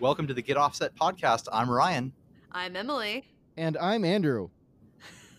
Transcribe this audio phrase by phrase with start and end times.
[0.00, 1.46] Welcome to the Get Offset podcast.
[1.52, 2.12] I'm Ryan.
[2.52, 3.24] I'm Emily.
[3.56, 4.48] And I'm Andrew.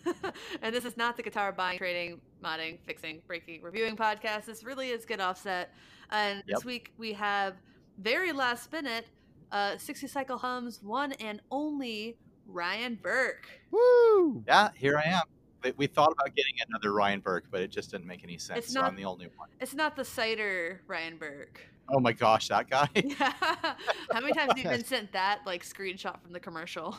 [0.62, 4.44] and this is not the guitar buying, trading, modding, fixing, breaking, reviewing podcast.
[4.44, 5.70] This really is Get Offset.
[6.10, 6.56] And Yep.
[6.58, 7.54] this week we have
[7.98, 9.06] very last minute
[9.50, 12.16] uh, 60 Cycle Hums one and only
[12.46, 13.48] Ryan Burke.
[13.70, 14.42] Woo!
[14.46, 15.22] Yeah, here I am.
[15.64, 18.58] We- We thought about getting another Ryan Burke, but it just didn't make any sense.
[18.60, 19.48] It's so not- I'm the only one.
[19.60, 21.60] It's not the cider Ryan Burke.
[21.88, 22.88] Oh my gosh, that guy.
[23.18, 26.96] How many times have you been sent that like screenshot from the commercial?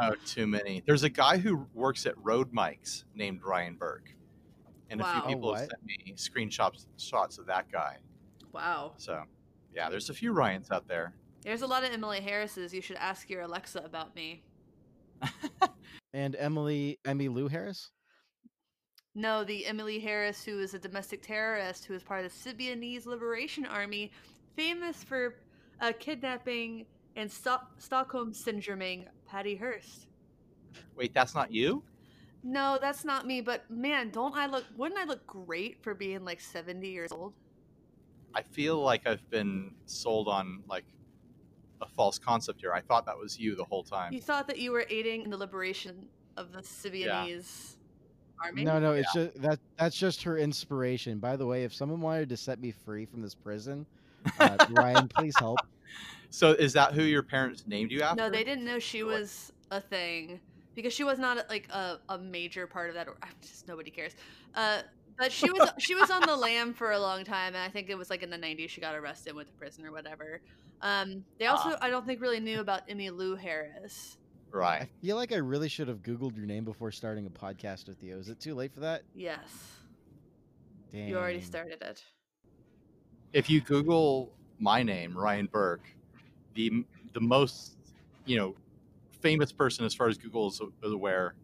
[0.00, 0.82] oh, too many.
[0.86, 4.14] There's a guy who works at Rode Mics named Ryan Burke.
[4.88, 5.12] And a Wow.
[5.12, 7.98] few Oh, people have sent me screenshots shots of that guy.
[8.52, 8.94] Wow.
[8.96, 9.22] So,
[9.74, 11.14] yeah, there's a few Ryans out there.
[11.42, 12.74] There's a lot of Emily Harrises.
[12.74, 14.42] You should ask your Alexa about me.
[16.12, 17.90] And Emily Emmylou Harris?
[19.14, 23.06] No, the Emily Harris, who is a domestic terrorist who is part of the Symbionese
[23.06, 24.12] Liberation Army,
[24.54, 25.36] famous for
[25.80, 30.06] uh, kidnapping and Sto- Stockholm syndroming Patty Hearst.
[30.94, 31.82] Wait, that's not you?
[32.44, 33.40] No, that's not me.
[33.40, 34.64] But man, don't I look?
[34.76, 37.34] Wouldn't I look great for being like seventy years old?
[38.32, 40.84] I feel like I've been sold on like
[41.82, 42.72] a false concept here.
[42.72, 44.12] I thought that was you the whole time.
[44.12, 47.74] You thought that you were aiding in the liberation of the Symbionese
[48.44, 48.64] army.
[48.64, 51.18] No, no, it's just that that's just her inspiration.
[51.18, 53.86] By the way, if someone wanted to set me free from this prison,
[54.38, 55.58] uh, Ryan, please help.
[56.32, 58.22] So is that who your parents named you after?
[58.22, 59.18] No, they didn't know she what?
[59.18, 60.38] was a thing
[60.76, 63.08] because she was not like a, a major part of that.
[63.08, 64.12] Or just nobody cares.
[64.54, 64.82] Uh,
[65.18, 67.90] but she was she was on the lam for a long time, and I think
[67.90, 70.40] it was like in the '90s she got arrested with the prison or whatever.
[70.82, 71.78] Um, they also Ah.
[71.82, 74.16] I don't think really knew about Emmylou Harris.
[74.52, 74.88] I Right.
[75.00, 78.18] feel like I really should have Googled your name before starting a podcast with you.
[78.18, 79.02] Is it too late for that?
[79.14, 79.48] Yes,
[80.92, 81.08] Dang.
[81.08, 82.02] you already started it.
[83.32, 85.88] If you Google my name, Ryan Burke,
[86.54, 87.76] the the most
[88.26, 88.54] you know
[89.20, 91.34] famous person as far as Google is is aware,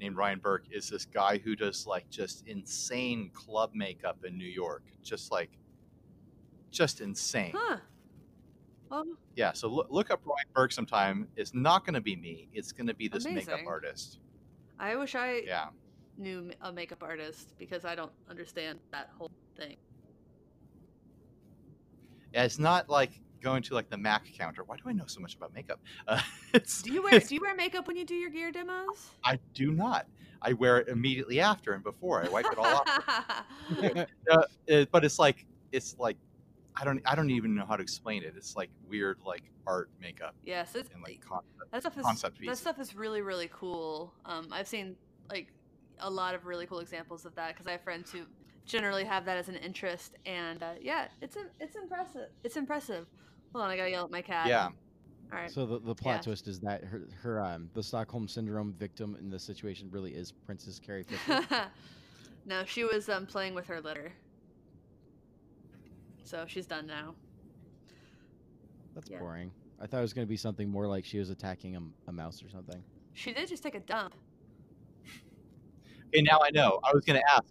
[0.00, 4.44] named Ryan Burke, is this guy who does like just insane club makeup in New
[4.48, 5.50] York, just like
[6.70, 7.52] just insane.
[7.54, 7.78] Huh.
[8.90, 9.04] Well,
[9.36, 9.52] Yeah.
[9.52, 11.28] So look, look up Ryan Burke sometime.
[11.36, 12.48] It's not going to be me.
[12.52, 14.18] It's going to be this makeup artist.
[14.78, 15.68] I wish I Yeah.
[16.18, 19.76] knew a makeup artist because I don't understand that whole thing.
[22.32, 24.62] Yeah, It's not like going to like the Mac counter.
[24.64, 25.80] Why do I know so much about makeup?
[26.08, 26.20] Uh,
[26.52, 29.10] it's, Do you wear do you wear makeup when you do your gear demos?
[29.24, 30.06] I do not.
[30.42, 32.24] I wear it immediately after and before.
[32.24, 33.44] I wipe it all off.
[34.30, 36.16] Uh, it- but it's like it's like
[36.80, 38.34] I don't I don't even know how to explain it.
[38.36, 42.38] It's like weird like art makeup yes, it's, and like concept, that stuff is concept
[42.44, 44.14] that stuff is really really cool.
[44.24, 44.96] Um, I've seen
[45.28, 45.48] like
[45.98, 48.20] a lot of really cool examples of that because I have friends who
[48.64, 52.28] generally have that as an interest, and uh, yeah, it's it's impressive.
[52.44, 53.06] It's impressive.
[53.52, 54.46] Hold on, I gotta yell at my cat.
[54.48, 54.68] Yeah.
[55.32, 55.50] All right.
[55.50, 56.22] So the, the plot Yeah.
[56.22, 60.32] twist is that her, her um the Stockholm syndrome victim in this situation really is
[60.32, 61.44] Princess Carrie Fisher.
[62.46, 64.12] no, she was um, playing with her litter,
[66.30, 67.14] so she's done now.
[68.94, 69.18] That's Yeah.
[69.18, 69.50] boring.
[69.80, 72.12] I thought it was going to be something more like she was attacking a, a
[72.12, 72.82] mouse or something.
[73.14, 74.14] She did just take a dump.
[76.08, 76.80] Okay, now I know.
[76.84, 77.44] I was gonna ask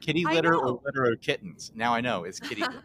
[0.00, 1.70] kitty litter or litter of kittens.
[1.76, 2.82] Now I know it's kitty litter.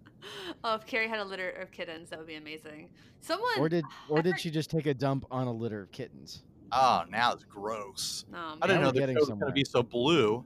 [0.64, 2.88] oh, if Carrie had a litter of kittens, that would be amazing.
[3.20, 5.82] Someone Or did or I did heard- she just take a dump on a litter
[5.82, 6.42] of kittens?
[6.72, 8.24] Oh, now it's gross.
[8.30, 10.44] No, I Now didn't know we're the show was gonna be so blue.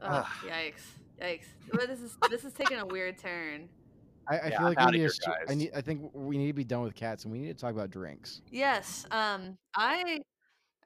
[0.00, 0.26] Ugh, Ugh.
[0.48, 0.82] yikes!
[1.22, 1.46] Yikes!
[1.72, 3.68] Well, this is this is taking a weird turn.
[4.28, 5.34] I, I Yeah, feel like I'm we need here, to.
[5.48, 5.70] I need.
[5.74, 7.90] I think we need to be done with cats, and we need to talk about
[7.90, 8.42] drinks.
[8.50, 9.06] Yes.
[9.10, 9.56] Um.
[9.76, 10.20] I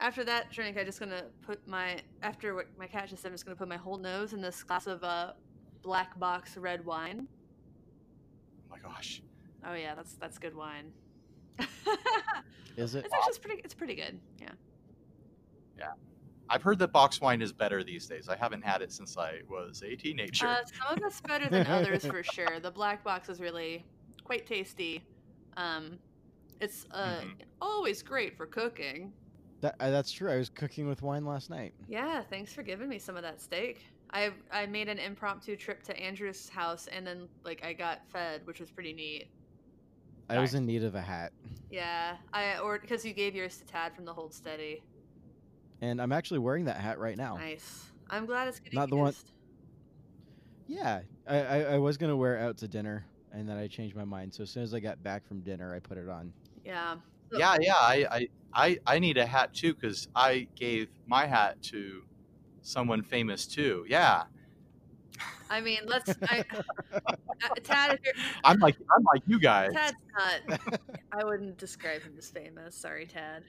[0.00, 3.28] after that drink, I'm just gonna put my after what my cat just said.
[3.28, 5.32] I'm just gonna put my whole nose in this glass of uh
[5.82, 7.26] black box red wine.
[8.70, 9.22] Oh my gosh.
[9.66, 10.92] Oh yeah, that's that's good wine.
[12.76, 13.04] Is it?
[13.06, 14.18] It's actually it's pretty it's pretty good.
[14.40, 14.50] Yeah.
[15.78, 15.92] Yeah.
[16.48, 18.28] I've heard that box wine is better these days.
[18.28, 20.46] I haven't had it since I was a teenager.
[20.46, 22.60] Uh, some of it's better than others for sure.
[22.60, 23.84] The black box is really
[24.24, 25.02] quite tasty.
[25.56, 25.98] Um,
[26.60, 27.34] it's uh, Mhm.
[27.60, 29.12] always great for cooking.
[29.60, 30.30] That, uh, that's true.
[30.30, 31.74] I was cooking with wine last night.
[31.88, 33.84] Yeah, thanks for giving me some of that steak.
[34.10, 38.46] I I made an impromptu trip to Andrew's house and then like I got fed,
[38.46, 39.28] which was pretty neat.
[40.28, 41.32] I was in need of a hat,
[41.70, 44.82] Yeah, I or because you gave yours to Tad from the Hold Steady.
[45.80, 47.36] And I'm actually wearing that hat right now.
[47.36, 47.84] Nice.
[48.10, 49.14] I'm glad it's getting Not the one-
[50.66, 53.96] Yeah, I, I, I was gonna wear it out to dinner, and then I changed
[53.96, 54.34] my mind.
[54.34, 56.32] So as soon as I got back from dinner, I put it on.
[56.64, 56.96] Yeah.
[57.32, 57.74] So- yeah, yeah.
[57.74, 62.02] I, I, I, I need a hat too because I gave my hat to
[62.62, 63.84] someone famous too.
[63.88, 64.24] Yeah.
[65.48, 66.10] I mean, let's.
[66.28, 66.44] I,
[66.92, 67.00] uh,
[67.62, 68.14] Tad, if you're,
[68.44, 69.72] I'm like I'm like you guys.
[69.72, 70.80] Tad's not.
[71.12, 72.74] I wouldn't describe him as famous.
[72.74, 73.44] Sorry, Tad.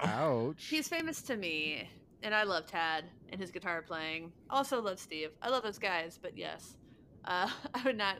[0.00, 0.66] Ouch.
[0.66, 1.88] He's famous to me,
[2.22, 4.32] and I love Tad and his guitar playing.
[4.48, 5.30] Also love Steve.
[5.42, 6.76] I love those guys, but yes,
[7.24, 8.16] uh, I would not,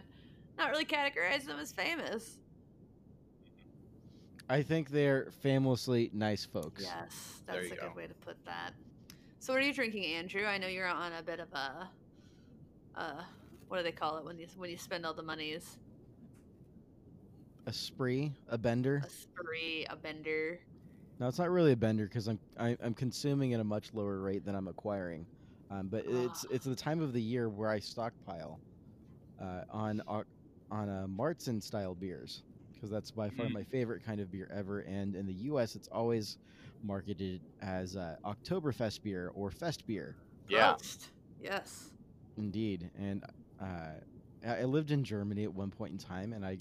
[0.59, 2.39] not really categorize them as famous.
[4.49, 6.83] I think they're famously nice folks.
[6.83, 7.87] Yes, that's a go.
[7.87, 8.73] good way to put that.
[9.39, 10.45] So, what are you drinking, Andrew?
[10.45, 11.89] I know you're on a bit of a,
[12.97, 13.23] uh,
[13.69, 15.79] what do they call it when you when you spend all the monies?
[17.67, 19.03] A spree, a bender.
[19.05, 20.59] A spree, a bender.
[21.19, 24.21] No, it's not really a bender because I'm I, I'm consuming at a much lower
[24.21, 25.27] rate than I'm acquiring.
[25.71, 28.59] Um, but it's it's the time of the year where I stockpile
[29.41, 30.27] uh, on Oc-
[30.71, 32.43] on uh, Märzen style beers
[32.75, 33.53] because that's by far Mm.
[33.53, 34.81] my favorite kind of beer ever.
[34.81, 36.39] And in the U.S., it's always
[36.83, 40.17] marketed as uh, Oktoberfest beer or Fest beer.
[40.49, 40.73] Yeah.
[40.73, 41.09] Prost.
[41.43, 41.91] Yes.
[42.39, 43.23] Indeed, and
[43.61, 43.65] uh,
[44.47, 46.57] I I lived in Germany at one point in time, and I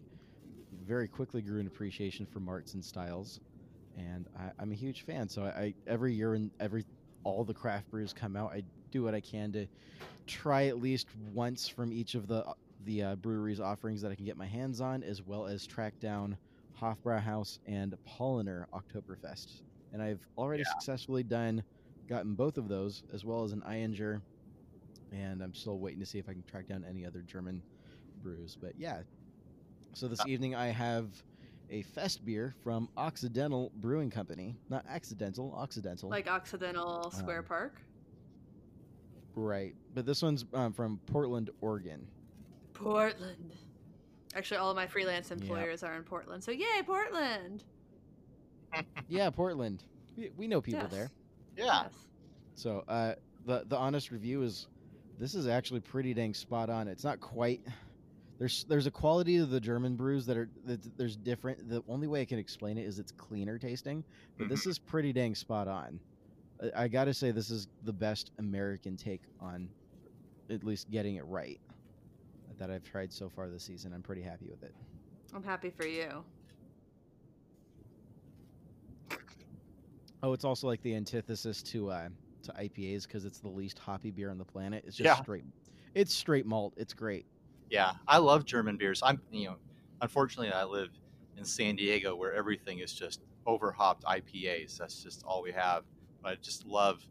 [0.90, 3.40] very quickly grew an appreciation for Märzen styles,
[3.96, 5.30] and I, I'm a huge fan.
[5.30, 6.84] So I, I every year and every
[7.24, 9.68] all the craft brews come out, I do what I can to
[10.26, 12.44] try at least once from each of the
[12.86, 15.94] the uh, breweries offerings that I can get my hands on, as well as track
[16.00, 16.36] down
[16.82, 19.62] Hofbrauhaus and Paulaner Oktoberfest.
[19.94, 21.62] And I've already successfully done
[22.08, 24.22] gotten both of those, as well as an Ayinger
[25.12, 27.62] and I'm still waiting to see if I can track down any other German
[28.22, 28.58] brews.
[28.60, 29.02] But yeah,
[29.94, 31.08] so this Uh, evening I have
[31.70, 36.10] a fest beer from Occidental Brewing Company, not accidental, Occidental.
[36.10, 37.82] Like Occidental Square Um, Park.
[39.36, 42.08] right, but this one's um, from Portland, Oregon.
[42.74, 43.56] Portland.
[44.36, 45.42] Actually, all of my freelance Yep.
[45.42, 46.44] employers are in Portland.
[46.44, 47.64] So yay, Portland.
[49.10, 49.84] yeah, Portland.
[50.16, 50.92] We, we know people Yes.
[50.92, 51.12] there.
[51.58, 51.84] Yeah.
[51.84, 51.94] Yes.
[52.56, 53.16] So uh,
[53.46, 54.68] the the honest review is
[55.18, 56.88] this is actually pretty dang spot on.
[56.88, 57.62] It's not quite.
[58.40, 61.70] There's there's a quality to the German brews that are that there's different.
[61.70, 64.04] The only way I can explain it is it's cleaner tasting,
[64.38, 66.00] but this is pretty dang spot on.
[66.62, 69.70] I, I got to say this is the best American take on
[70.50, 71.60] at least getting it right
[72.58, 73.94] that I've tried so far this season.
[73.94, 74.74] I'm pretty happy with it.
[75.34, 76.24] I'm happy for you.
[80.24, 82.10] Oh, it's also like the antithesis to uh
[82.44, 84.84] to IPAs because it's the least hoppy beer on the planet.
[84.88, 85.22] It's just Yeah.
[85.22, 85.44] straight.
[85.94, 86.74] It's straight malt.
[86.78, 87.26] It's great.
[87.70, 89.02] Yeah, I love German beers.
[89.04, 89.58] I'm, you know,
[90.02, 90.90] unfortunately, I live
[91.38, 94.78] in San Diego where everything is just overhopped IPAs.
[94.78, 95.86] That's just all we have.
[96.22, 97.06] But I just love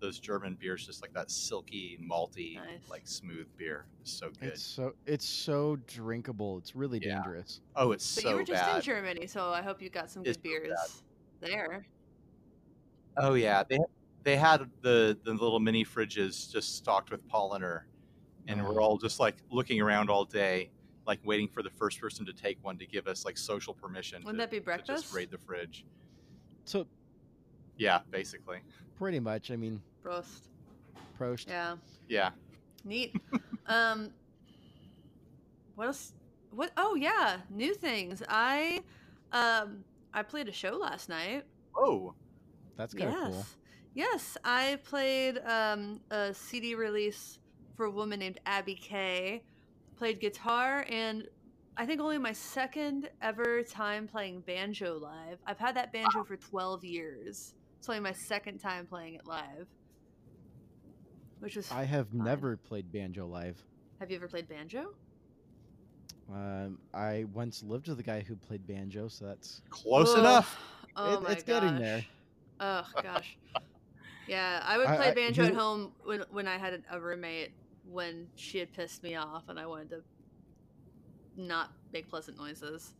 [0.00, 2.88] those German beers, just like that silky, malty, Nice.
[2.88, 3.86] like smooth beer.
[4.02, 4.48] It's so good.
[4.50, 6.58] It's so it's so drinkable.
[6.58, 7.14] It's really Yeah.
[7.22, 7.60] dangerous.
[7.74, 8.76] oh, it's But so you were just bad.
[8.76, 10.68] in Germany, so I hope you got some It's good so bad.
[10.68, 11.02] beers
[11.40, 11.86] there.
[13.16, 13.78] Oh yeah, they
[14.22, 17.84] they had the the little mini fridges just stocked with Paulaner,
[18.48, 18.84] and we're Oh.
[18.84, 20.70] all just like looking around all day,
[21.06, 24.22] like waiting for the first person to take one to give us like social permission.
[24.24, 25.04] Wouldn't to, that be to breakfast?
[25.04, 25.84] just raid the fridge.
[26.64, 26.86] So
[27.76, 28.58] Yeah, basically.
[28.96, 29.50] pretty much.
[29.50, 30.48] I mean, Prost.
[31.18, 31.48] Prost.
[31.48, 31.76] Yeah.
[32.08, 32.30] Yeah.
[32.84, 33.16] Neat.
[33.66, 34.10] um,
[35.74, 36.12] what else?
[36.50, 36.70] What?
[36.76, 38.22] Oh yeah, new things.
[38.28, 38.80] I,
[39.32, 39.84] um,
[40.14, 41.44] I played a show last night.
[41.76, 42.14] Oh,
[42.76, 43.32] That's kind of yes.
[43.32, 43.46] cool.
[43.94, 47.38] Yes, I played um, a CD release
[47.76, 49.42] for a woman named Abby Kay.
[49.98, 51.26] Played guitar, and
[51.76, 55.38] I think only my second ever time playing banjo live.
[55.46, 57.54] I've had that banjo for 12 years.
[57.78, 59.66] It's only my second time playing it live.
[61.40, 61.70] Which was.
[61.72, 62.24] I have fun.
[62.24, 63.62] never played banjo live.
[64.00, 64.92] Have you ever played banjo?
[66.30, 70.18] Um, I once lived with a guy who played banjo, so that's close Ugh.
[70.18, 70.58] enough.
[70.96, 72.04] Oh It- my it's getting there.
[72.60, 73.36] Oh gosh.
[74.28, 77.52] Yeah, I would play I- banjo at you- home when when I had a roommate
[77.90, 80.02] when she had pissed me off and I wanted to
[81.36, 82.92] not make pleasant noises.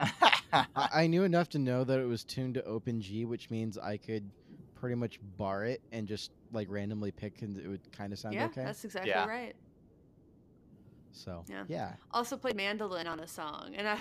[0.00, 3.78] I, I knew enough to know that it was tuned to open G, which means
[3.78, 4.30] I could
[4.74, 8.36] pretty much bar it and just like randomly pick, and it would kind of sound
[8.36, 8.64] yeah, okay.
[8.64, 9.26] that's exactly Yeah.
[9.26, 9.54] right.
[11.12, 11.64] So Yeah.
[11.68, 13.98] yeah, Also played mandolin on a song, and I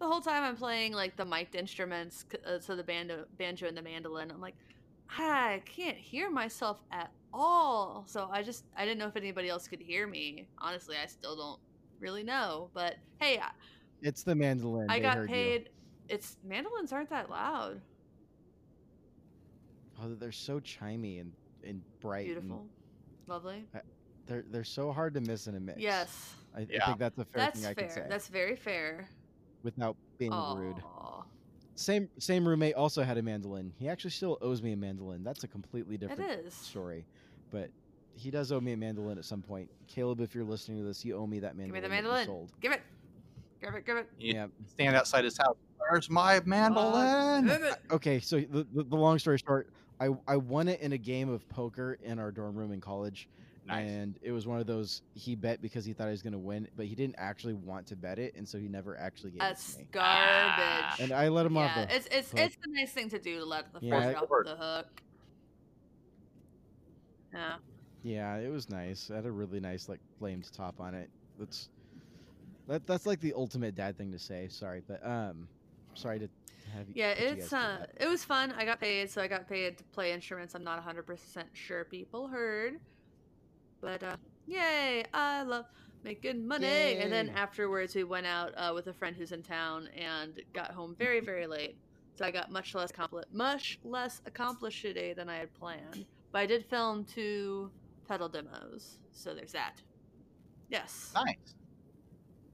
[0.00, 3.76] the whole time I'm playing like the mic'd instruments, uh, so the banjo, banjo and
[3.76, 4.30] the mandolin.
[4.30, 4.56] I'm like,
[5.16, 8.04] I can't hear myself at all.
[8.06, 10.48] So I just I didn't know if anybody else could hear me.
[10.58, 11.60] Honestly, I still don't
[12.00, 12.70] really know.
[12.74, 13.50] But hey, I-
[14.02, 14.88] it's the mandolin.
[14.90, 15.34] I they got heard you.
[15.34, 15.68] paid.
[16.08, 17.80] It's mandolins aren't that loud.
[20.00, 21.32] Oh, they're so chimey and,
[21.64, 22.26] and bright.
[22.26, 22.66] and Beautiful,
[23.26, 23.66] lovely.
[24.26, 25.80] They're they're so hard to miss in a mix.
[25.80, 27.84] Yes, I, I think that's a fair that's thing I fair.
[27.84, 29.08] can say That's very fair.
[29.62, 30.76] without being rude.
[31.74, 33.72] Same same roommate also had a mandolin.
[33.78, 35.24] He actually still owes me a mandolin.
[35.24, 36.54] That's a completely different is.
[36.54, 37.04] story,
[37.50, 37.70] but
[38.14, 39.70] he does owe me a mandolin at some point.
[39.86, 41.82] Caleb, if you're listening to this, you owe me that mandolin.
[41.82, 41.90] Give mandolin.
[41.90, 42.26] me the mandolin.
[42.26, 42.52] sold.
[42.60, 42.82] Give it.
[43.60, 43.86] Give it.
[43.86, 44.08] Give it.
[44.18, 44.46] You Yeah.
[44.66, 45.56] stand outside his house.
[45.78, 47.46] Where's my mandolin?
[47.46, 47.74] Give it.
[47.90, 51.28] Okay, so the, the, the long story short, I, I won it in a game
[51.28, 53.28] of poker in our dorm room in college.
[53.66, 53.86] Nice.
[53.86, 56.38] And it was one of those he bet because he thought he was going to
[56.38, 59.40] win, but he didn't actually want to bet it, and so he never actually gave
[59.40, 59.86] That's it to me.
[59.92, 60.56] That's
[60.96, 61.00] garbage.
[61.00, 62.40] And I let him off yeah, the it's it's hook.
[62.40, 65.02] it's a nice thing to do to let the Yeah, friend I- off the hook.
[67.32, 67.54] Yeah.
[68.02, 69.10] Yeah, it was nice.
[69.10, 71.10] It had a really nice like flamed top on it.
[71.38, 71.68] That's
[72.68, 74.48] that that's like the ultimate dad thing to say.
[74.48, 75.48] Sorry, but um,
[75.94, 76.28] sorry to
[76.74, 76.94] have you.
[76.94, 78.52] Yeah, you it's do uh, it was fun.
[78.56, 80.54] I got paid, so I got paid to play instruments.
[80.54, 82.78] I'm not 100% sure people heard,
[83.80, 84.16] but uh,
[84.46, 85.04] yay!
[85.12, 85.64] I love
[86.04, 86.66] making money.
[86.98, 90.70] And then afterwards, we went out uh, with a friend who's in town and got
[90.70, 91.76] home very, very late.
[92.14, 96.06] So I got much less accompli- much less accomplished today than I had planned.
[96.38, 97.68] But I did film two
[98.06, 99.82] pedal demos, so there's that.
[100.68, 101.10] Yes.
[101.12, 101.56] nice.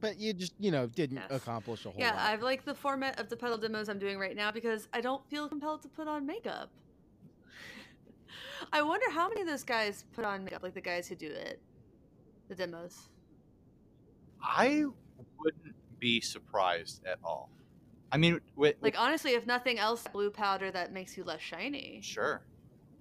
[0.00, 1.30] But you just you know didn't Yes.
[1.30, 2.14] accomplish a whole Yeah, lot.
[2.16, 5.02] Yeah, I've like the format of the pedal demos I'm doing right now because I
[5.02, 6.70] don't feel compelled to put on makeup.
[8.72, 11.26] I wonder how many of those guys put on makeup, like the guys who do
[11.26, 11.60] it,
[12.48, 13.10] the demos.
[14.42, 14.84] I
[15.38, 17.50] wouldn't be surprised at all.
[18.10, 22.00] I mean, with, Like honestly, if nothing else, blue powder that makes you less shiny.
[22.02, 22.40] Sure.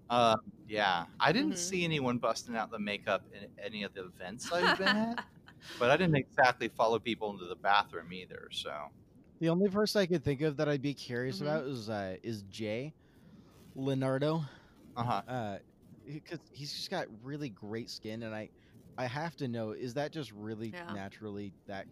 [0.10, 0.36] Uh,
[0.68, 1.58] yeah, I didn't Mhm.
[1.58, 5.20] see anyone busting out the makeup in any of the events I've been at,
[5.80, 8.50] but I didn't exactly follow people into the bathroom either.
[8.52, 8.90] So
[9.40, 11.42] The only person I could think of that I'd be curious Mhm.
[11.42, 12.96] about is uh, is Jay
[13.76, 14.44] Leonardo,
[14.96, 15.24] uh huh.
[15.28, 15.60] uh,
[16.06, 18.52] because he's just got really great skin, and I
[18.98, 20.88] I have to know is that just really Yeah.
[20.88, 21.88] naturally that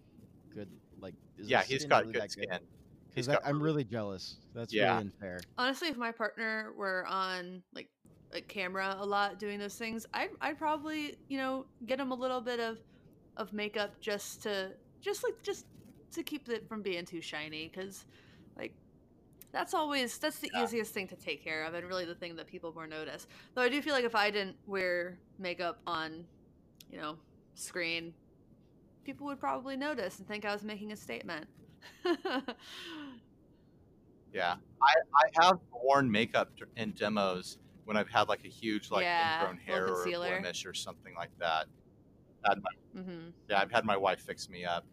[0.51, 0.71] good?
[0.97, 2.67] Like, is Yeah, his he's skin got really good that skin.
[3.15, 4.39] He's Because got I'm really jealous.
[4.53, 4.79] That's Yeah.
[4.79, 5.47] really unfair.
[5.57, 7.89] Honestly, if my partner were on like
[8.33, 12.15] like camera a lot doing those things, I'd I'd probably you know get him a
[12.15, 12.79] little bit of
[13.37, 15.65] of makeup just to just like just
[16.13, 18.05] to keep it from being too shiny because
[18.57, 18.77] like
[19.51, 20.59] that's always that's the Yeah.
[20.59, 23.27] easiest thing to take care of and really the thing that people more notice.
[23.55, 26.27] Though I do feel like if I didn't wear makeup on
[26.89, 27.19] you know
[27.55, 28.15] screen,
[29.03, 31.47] people would probably notice and think I was making a statement.
[34.33, 39.07] Yeah, I I have worn makeup in demos when I've had like a huge like
[39.07, 41.67] Yeah, ingrown hair or blemish or something like that.
[42.43, 42.55] My,
[42.93, 44.85] hmm yeah, I've had my wife fix me up.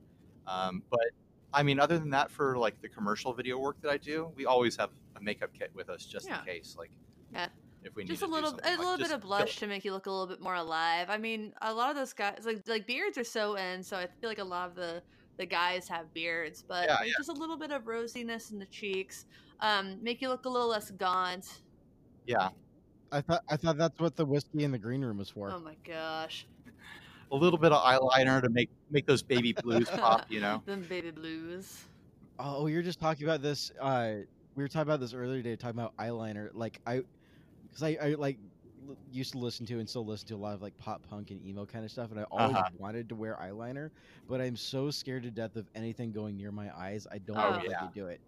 [0.47, 1.01] Um, but
[1.53, 4.47] I mean, other than that, for like the commercial video work that I do, we
[4.47, 6.41] always have a makeup kit with us just Yeah.
[6.41, 6.93] in case, like
[7.31, 7.51] Yeah.
[7.83, 9.85] if we need just to a little a like, little bit of blush to make
[9.85, 11.11] you look a little bit more alive.
[11.11, 14.09] I mean, a lot of those guys like like beards are so in, so I
[14.21, 15.05] feel like a lot of the
[15.39, 18.67] the guys have beards, but Yeah, like, just a little bit of rosiness in the
[18.67, 19.27] cheeks,
[19.61, 21.47] um, make you look a little less gaunt.
[22.27, 22.51] Yeah,
[23.13, 25.57] I thought I thought that's what the whiskey in the green room was for.
[25.57, 26.47] Oh my gosh,
[27.31, 30.23] a little bit of eyeliner to make make those baby blues pop.
[30.29, 30.63] You know.
[30.67, 31.85] them baby blues.
[32.39, 33.71] Oh, you're just talking about this.
[33.81, 34.17] Uh,
[34.55, 36.51] we were talking about this earlier today, talking about eyeliner.
[36.53, 37.03] Like I,
[37.71, 38.39] because I, I like
[38.89, 41.31] l- used to listen to and still listen to a lot of like pop punk
[41.31, 42.71] and emo kind of stuff, and I always Uh-huh.
[42.73, 43.91] wanted to wear eyeliner,
[44.29, 47.07] but I'm so scared to death of anything going near my eyes.
[47.13, 47.77] I don't Oh, know if I yeah.
[47.77, 48.21] could do it.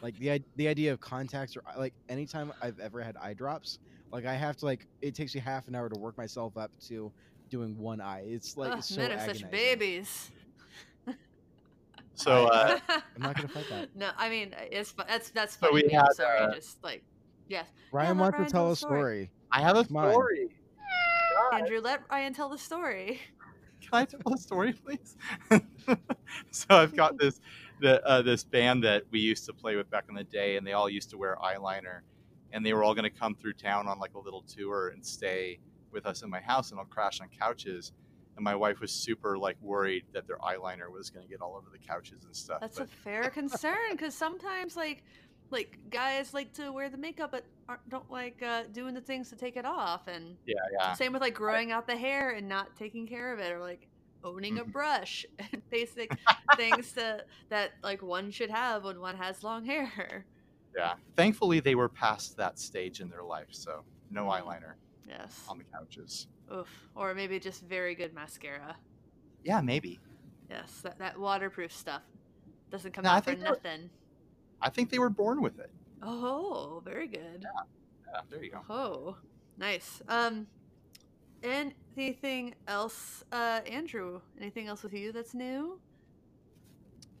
[0.00, 3.78] Like the the idea of contacts or like anytime I've ever had eye drops,
[4.12, 6.70] like I have to like it takes me half an hour to work myself up
[6.88, 7.12] to
[7.50, 8.24] doing one eye.
[8.26, 10.30] It's like Ugh, it's so men are such babies.
[12.14, 12.78] So uh,
[13.16, 13.88] I'm not gonna fight that.
[13.94, 15.74] no, I mean it's fu- that's that's So funny.
[15.74, 17.04] we to me, I'm sorry, uh, just like
[17.48, 19.00] yes, Ryan let wants Ryan to tell tell a a story.
[19.00, 19.30] story.
[19.52, 20.48] I have a Come story.
[21.52, 23.20] God, Andrew, let Ryan tell the story.
[23.80, 25.16] Can I tell a story, please?
[26.50, 27.40] so I've got this
[27.80, 30.66] the uh, this band that we used to play with back in the day, and
[30.66, 32.00] they all used to wear eyeliner,
[32.52, 35.04] and they were all going to come through town on like a little tour and
[35.04, 35.58] stay
[35.90, 37.92] with us in my house, and I'll crash on couches.
[38.36, 41.56] And my wife was super like worried that their eyeliner was going to get all
[41.56, 42.60] over the couches and stuff.
[42.60, 45.02] That's but a fair concern because sometimes like
[45.50, 49.30] like guys like to wear the makeup but aren't, don't like uh, doing the things
[49.30, 52.48] to take it off and yeah, yeah, same with like growing out the hair and
[52.48, 53.88] not taking care of it or like
[54.22, 54.72] owning a Mhm.
[54.72, 56.10] brush and basic
[56.56, 60.26] things to, that like one should have when one has long hair
[60.76, 60.94] yeah.
[61.16, 64.74] Thankfully, they were past that stage in their life, so no eyeliner
[65.08, 66.26] yes on the couches.
[66.52, 66.68] Oof.
[66.94, 68.76] or maybe just very good mascara
[69.44, 70.00] Yeah, maybe.
[70.50, 72.02] yes that, that waterproof stuff
[72.70, 73.90] doesn't come No, out for nothing
[74.62, 75.70] I think they were born with it.
[76.02, 77.44] oh very good
[78.12, 78.60] Yeah, there you go.
[78.70, 79.16] Oh,
[79.58, 80.00] nice.
[80.08, 80.46] Um,
[81.42, 84.20] and anything else, uh, Andrew?
[84.40, 85.78] Anything else with you that's new?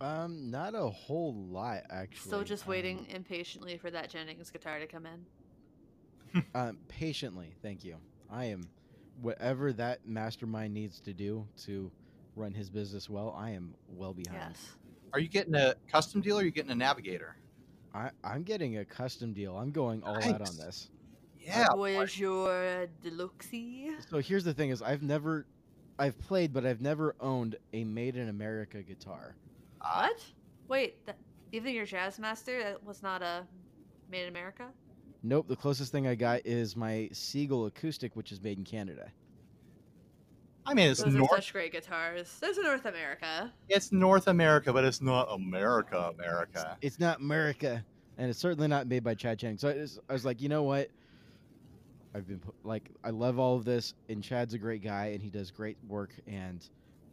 [0.00, 2.28] Um, not a whole lot actually.
[2.28, 5.26] Still just Um, waiting impatiently for that Jennings guitar to come in.
[6.54, 7.96] Um, patiently, thank you.
[8.30, 8.68] I am
[9.22, 11.90] whatever that mastermind needs to do to
[12.36, 14.38] run his business well, I am well behind.
[14.50, 14.76] Yes.
[15.14, 17.36] Are you getting a custom deal or are you getting a navigator?
[17.94, 19.56] I, I'm getting a custom deal.
[19.56, 20.90] I'm going all out on this.
[21.40, 21.66] Yeah.
[21.74, 23.48] Voyager Deluxe.
[24.10, 25.46] So here's the thing: is I've never,
[25.98, 29.34] I've played, but I've never owned a made in America guitar.
[29.80, 30.24] Uh, What?
[30.68, 31.16] Wait, that,
[31.52, 33.46] even your Jazzmaster that was not a
[34.10, 34.66] made in America?
[35.22, 35.48] Nope.
[35.48, 39.10] The closest thing I got is my Seagull acoustic, which is made in Canada.
[40.66, 41.32] I mean, it's Those North.
[41.32, 42.38] are such great guitars.
[42.40, 43.50] Those are North America.
[43.70, 46.76] It's North America, but it's not America, America.
[46.82, 47.82] It's not America,
[48.18, 49.56] and it's certainly not made by Chad Channing.
[49.56, 50.90] So I, just, I was like, you know what?
[52.14, 55.30] I've been like, I love all of this, and Chad's a great guy, and he
[55.30, 56.68] does great work, and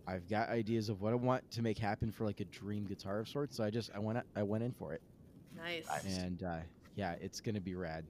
[0.08, 3.20] I've got ideas of what I want to make happen for like a dream guitar
[3.20, 3.58] of sorts.
[3.58, 5.02] So I just I went I went in for it,
[5.58, 5.86] Nice.
[5.88, 6.18] Nice.
[6.18, 6.58] and uh,
[6.96, 8.06] yeah, it's gonna be rad.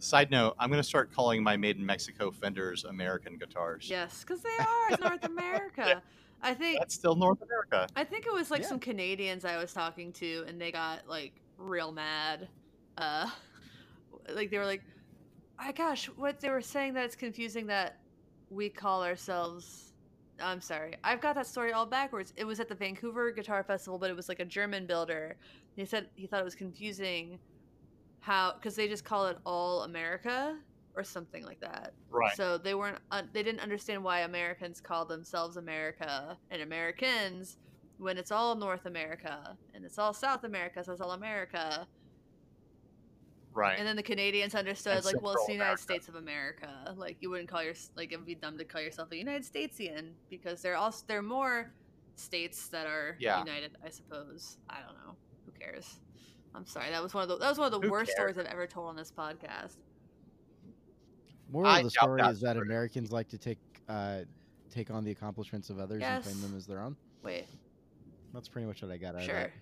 [0.00, 3.90] Side note: I'm going to start calling my made in Mexico Fenders American guitars.
[3.90, 6.00] Yes, because they are it's North America.
[6.42, 7.88] I think That's still North America.
[7.96, 8.68] I think it was like Yeah.
[8.68, 12.46] some Canadians I was talking to, and they got like real mad.
[12.96, 13.28] Uh,
[14.34, 14.82] like they were like,
[15.58, 17.98] "I gosh, what they were saying that it's confusing that
[18.50, 19.87] we call ourselves."
[20.40, 22.32] I'm sorry, I've got that story all backwards.
[22.36, 25.36] It was at the Vancouver Guitar Festival, but it was like a German builder.
[25.76, 27.38] He said he thought it was confusing
[28.20, 30.56] how because they just call it All America
[30.96, 31.92] or something like that.
[32.10, 32.36] Right.
[32.36, 37.56] So they weren't un- they didn't understand why Americans call themselves America and Americans
[37.98, 41.86] when it's all North America and it's all South America, so it's all America.
[43.58, 43.78] Right.
[43.78, 45.82] And then the Canadians understood And like, well, it's the United America.
[45.82, 46.68] States of America.
[46.96, 49.42] Like you wouldn't call your like it would be dumb to call yourself a United
[49.42, 51.72] Statesian because there are also there are more
[52.16, 53.38] states that are Yeah.
[53.40, 53.72] united.
[53.84, 54.58] I suppose.
[54.70, 55.14] I don't know.
[55.46, 56.00] Who cares?
[56.54, 56.90] I'm sorry.
[56.90, 58.34] That was one of the that was one of the Who worst cares?
[58.34, 59.76] stories I've ever told on this podcast.
[61.50, 62.66] Moral I of the doubt story that is that story.
[62.66, 64.20] Americans like to take uh,
[64.70, 66.96] take on the accomplishments of others and claim them as their own.
[67.22, 67.46] Wait.
[68.34, 69.34] That's pretty much what I got out Sure.
[69.36, 69.52] of that.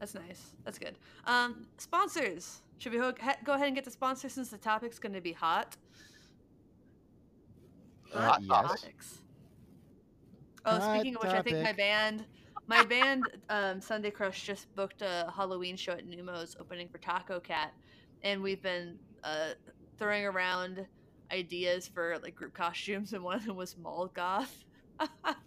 [0.00, 0.54] That's nice.
[0.64, 0.96] That's good.
[1.26, 2.62] Um, sponsors.
[2.78, 5.20] Should we ho- he- go ahead and get the sponsor since the topic's going to
[5.20, 5.76] be hot?
[8.14, 8.48] Uh, Hot yes.
[8.48, 9.18] topics.
[10.64, 12.24] Oh, Hot speaking of which, I think my band,
[12.66, 17.70] my band, um, Sunday Crush, just booked a Halloween show at Neumos opening for Tacocat,
[18.22, 19.50] and we've been uh,
[19.98, 20.86] throwing around
[21.32, 24.64] ideas for like group costumes, and one of them was mall goth.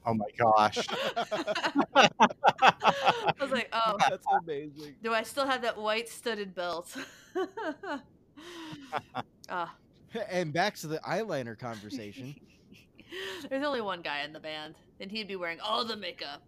[0.05, 0.77] Oh my gosh.
[1.95, 2.09] I
[3.39, 4.95] was like, oh, That's amazing.
[5.03, 6.95] Do I still have that white studded belt?
[9.49, 9.75] Ah,
[10.29, 12.33] And back to the eyeliner conversation.
[13.49, 16.41] There's only one guy in the band, and he'd be wearing all the makeup.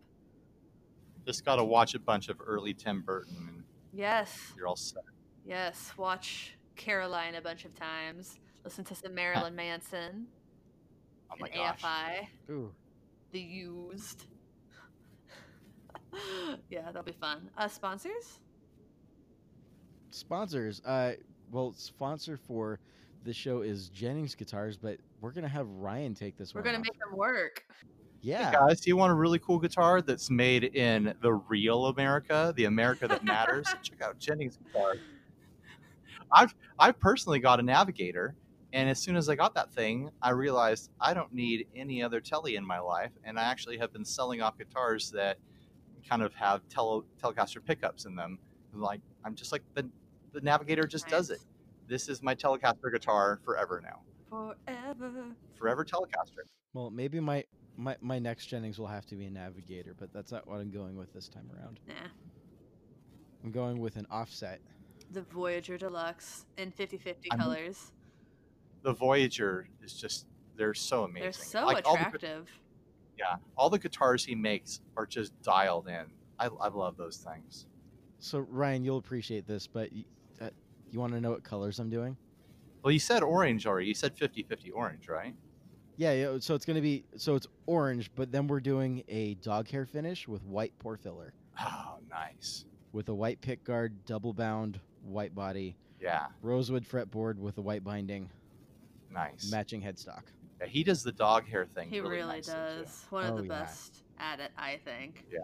[1.25, 3.63] Just got to watch a bunch of early Tim Burton, and
[3.93, 5.03] Yes, you're all set.
[5.45, 5.91] yes.
[5.97, 8.39] Watch Coraline a bunch of times.
[8.63, 10.25] Listen to some Marilyn Manson
[11.29, 11.81] Oh my and gosh.
[11.81, 12.71] AFI, Ooh.
[13.33, 14.25] The Used.
[16.69, 17.49] yeah, that'll be fun.
[17.57, 18.39] Uh, sponsors?
[20.11, 20.81] Sponsors.
[20.85, 21.13] Uh,
[21.51, 22.79] well, sponsor for
[23.23, 26.61] the show is Jennings Guitars, but we're gonna have Ryan take this one.
[26.61, 26.83] We're gonna off.
[26.83, 27.65] make them work.
[28.21, 28.51] Yeah.
[28.51, 32.53] Hey guys, do you want a really cool guitar that's made in the real America,
[32.55, 33.65] the America that matters?
[33.81, 34.93] Check out Jennings guitar.
[36.31, 38.35] I've I personally got a Navigator,
[38.73, 42.19] and as soon as I got that thing, I realized I don't need any other
[42.19, 45.37] telly in my life, and I actually have been selling off guitars that
[46.09, 48.39] kind of have tele, Telecaster pickups in them.
[48.73, 49.87] Like I'm just like the
[50.33, 51.39] the Navigator just does it.
[51.87, 55.11] This is my Telecaster guitar forever now, Forever.
[55.53, 56.41] forever Telecaster.
[56.73, 57.43] Well, maybe my,
[57.77, 60.71] my my next Jennings will have to be a Navigator, but that's not what I'm
[60.71, 61.79] going with this time around.
[61.87, 61.93] Nah.
[63.43, 64.59] I'm going with an offset.
[65.11, 67.91] The Voyager Deluxe in 50 50 I'm- colors.
[68.83, 71.23] The Voyager is just they're so amazing.
[71.23, 72.49] They're so Like, all the attractive.
[73.17, 76.05] Yeah, all the guitars he makes are just dialed in.
[76.39, 77.67] I, I love those things.
[78.19, 80.05] So Ryan, you'll appreciate this, but y-
[80.41, 80.49] uh,
[80.91, 82.17] you want to know what colors I'm doing?
[82.83, 83.87] Well, you said orange already.
[83.87, 85.35] You said 50-50 orange, right?
[85.95, 86.37] Yeah, yeah.
[86.39, 90.27] So it's gonna be so it's orange, but then we're doing a dog hair finish
[90.27, 92.65] with white pore filler, Oh, nice.
[92.91, 97.83] with a white pick guard, double bound white body, Yeah, rosewood fretboard with a white
[97.83, 98.31] binding,
[99.13, 99.51] nice.
[99.51, 100.23] matching headstock.
[100.61, 101.89] Yeah, he does the dog hair thing.
[101.89, 102.59] He really, nicely, too.
[102.83, 103.05] does.
[103.09, 103.49] One of Oh, the yeah.
[103.49, 105.25] best at it, I think.
[105.31, 105.39] Yeah.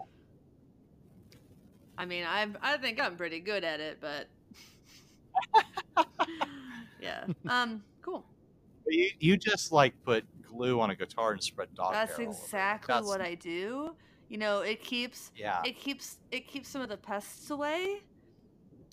[1.98, 4.26] I mean, I I think I'm pretty good at it, but
[7.00, 7.24] yeah.
[7.48, 8.24] Um, cool.
[8.86, 12.26] You, you just like put glue on a guitar and spread dog That's hair.
[12.26, 13.94] all over exactly That's- what I do.
[14.28, 18.00] You know, it keeps Yeah, it keeps it keeps some of the pests away.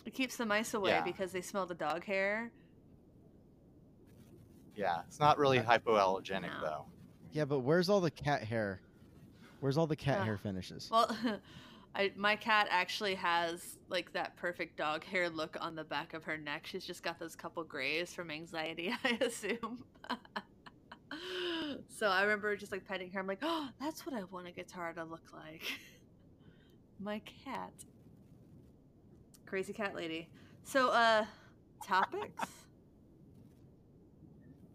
[0.05, 1.01] It keeps the mice away Yeah.
[1.03, 2.51] because they smell the dog hair.
[4.77, 6.61] Yeah, it's not really Uh, hypoallergenic No.
[6.61, 6.85] though.
[7.31, 8.79] Yeah, but where's all the cat hair?
[9.59, 10.89] Where's all the cat Uh, hair finishes?
[10.91, 11.09] Well,
[11.95, 16.23] I, my cat actually has like that perfect dog hair look on the back of
[16.25, 16.67] her neck.
[16.67, 19.83] She's just got those couple grays from anxiety, I assume.
[21.89, 23.19] so I remember just like petting her.
[23.19, 25.63] I'm like, oh, that's what I want a guitar to look like.
[26.99, 27.73] my cat.
[29.47, 30.29] Crazy cat lady.
[30.63, 31.25] So, uh,
[31.85, 32.45] topics?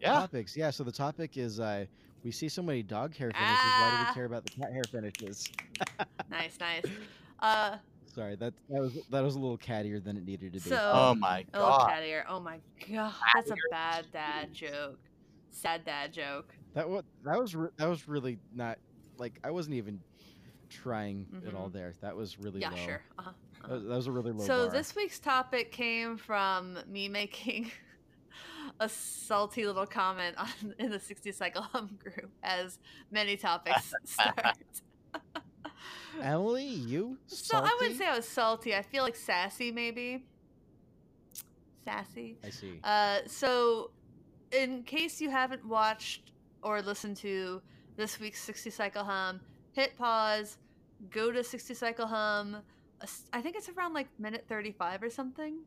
[0.03, 0.55] Yeah, Topics.
[0.57, 1.85] Yeah, so the topic is uh
[2.23, 3.49] we see so many dog hair finishes.
[3.49, 4.05] Why do Ah.
[4.09, 5.45] we care about the cat hair finishes?
[6.29, 6.83] nice, nice.
[7.39, 7.77] Uh,
[8.13, 10.69] Sorry, that that was that was a little cattier than it needed to be.
[10.69, 11.89] So- Oh my god.
[11.89, 12.25] cat ear.
[12.29, 12.59] Oh my
[12.91, 14.99] god, that's a bad dad joke.
[15.51, 16.53] Sad dad joke.
[16.73, 18.77] that was that was re- that was really not
[19.17, 19.99] like I wasn't even
[20.69, 21.73] trying at all Mhm.
[21.73, 21.93] there.
[22.01, 22.77] That was really Yeah, low.
[22.77, 23.01] sure.
[23.19, 23.31] Uh-huh.
[23.61, 24.73] That was, that was a really low So bar.
[24.75, 27.71] this week's topic came from me making
[28.79, 32.79] a salty little comment on in the 60 cycle hum group as
[33.11, 34.57] many topics start.
[36.21, 38.75] Emily, you so I wouldn't say I was salty.
[38.75, 40.23] I feel like sassy maybe.
[41.85, 42.37] Sassy.
[42.43, 42.79] I see.
[42.83, 43.91] Uh, so,
[44.51, 46.31] in case you haven't watched
[46.61, 47.61] or listened to
[47.97, 49.41] this week's 60 Cycle Hum,
[49.73, 50.57] hit pause,
[51.09, 52.57] go to 60 Cycle Hum.
[53.33, 55.57] I think it's around like minute 35 or something.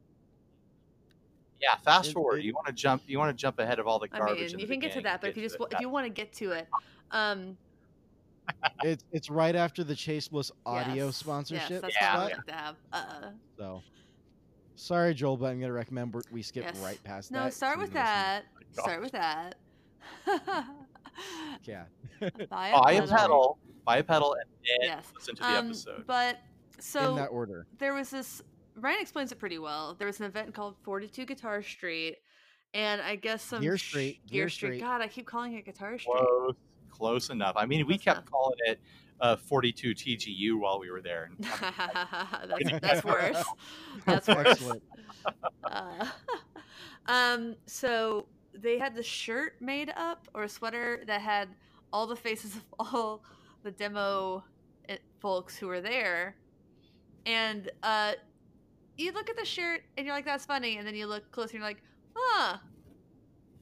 [1.61, 2.43] Yeah, fast forward.
[2.43, 3.03] You want to jump?
[3.07, 4.37] You want to jump ahead of all the garbage.
[4.39, 5.69] I mean, you the can get to that, but if you just it.
[5.73, 6.69] if you want to get to it,
[7.13, 7.57] um,
[8.85, 12.27] it's it's right after the Chase Bliss audio yes, sponsorship Yes, that's Yeah, what I
[12.29, 12.37] spot.
[12.39, 12.77] like to have.
[12.93, 13.83] Uh, So
[14.75, 16.77] sorry, Joel, but I'm gonna recommend we- we skip yes.
[16.79, 17.55] right past no, that.
[17.55, 18.45] start with we can listen- that.
[18.77, 18.83] God.
[18.83, 19.55] Start with that.
[21.65, 21.85] Yeah.
[22.21, 23.17] Buy buy a pedal.
[23.17, 25.13] pedal, buy a pedal, and then Yes.
[25.15, 26.05] listen to the Um, episode.
[26.07, 26.39] but
[26.79, 27.67] so in that order.
[27.79, 28.43] there was this
[28.77, 29.95] Ryan explains it pretty well.
[29.99, 32.17] There was an event called 42 Guitar Street,
[32.75, 34.69] and I guess some Gear sh- Street, Gear, Gear Street.
[34.69, 34.81] Street.
[34.81, 36.15] God, I keep calling it Guitar Street.
[36.17, 36.55] Close,
[36.91, 37.55] close enough.
[37.57, 38.31] I mean, we Close kept enough.
[38.31, 38.81] calling it
[39.21, 41.31] uh, 42 TGU while we were there.
[41.39, 43.43] That's, that's worse.
[44.07, 44.63] That's worse.
[45.65, 46.07] Uh,
[47.07, 51.49] um, so they had the shirt made up or a sweater that had
[51.93, 53.25] all the faces of all
[53.65, 54.45] the demo
[55.19, 56.37] folks who were there,
[57.25, 58.13] and uh,
[58.97, 61.51] you look at the shirt and you're like, "That's funny," and then you look closer
[61.57, 61.83] and you're like,
[62.15, 62.59] "Huh,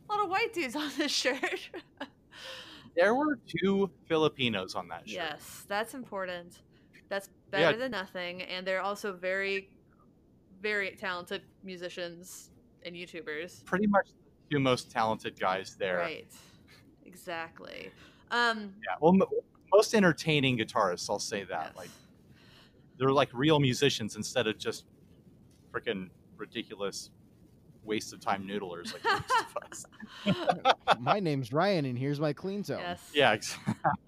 [0.08, 1.70] a lot of white dudes on this shirt."
[2.96, 5.14] there were two Filipinos on that shirt.
[5.16, 6.60] yes, that's important.
[7.08, 7.70] That's Yeah.
[7.70, 9.68] better than nothing, and they're also very,
[10.60, 12.50] very talented musicians
[12.84, 13.64] and YouTubers.
[13.64, 14.06] Pretty much
[14.50, 15.98] the two most talented guys there.
[15.98, 16.32] Right.
[17.06, 17.90] Exactly.
[18.30, 18.96] Um Yeah.
[19.00, 19.28] Well, m-
[19.72, 21.66] most entertaining guitarists, I'll say that.
[21.68, 21.76] yes.
[21.76, 21.90] Like
[22.98, 24.84] they're like real musicians instead of just
[25.74, 27.10] freaking ridiculous
[27.84, 29.86] waste of time noodlers like the rest
[30.24, 30.76] of us.
[31.00, 32.78] My name's Ryan, and here's my clean zone.
[32.80, 33.10] yes.
[33.12, 33.32] Yeah.
[33.32, 33.56] ex-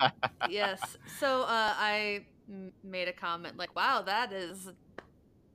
[0.48, 0.96] Yes.
[1.18, 4.70] So uh, I m- made a comment like, "Wow, that is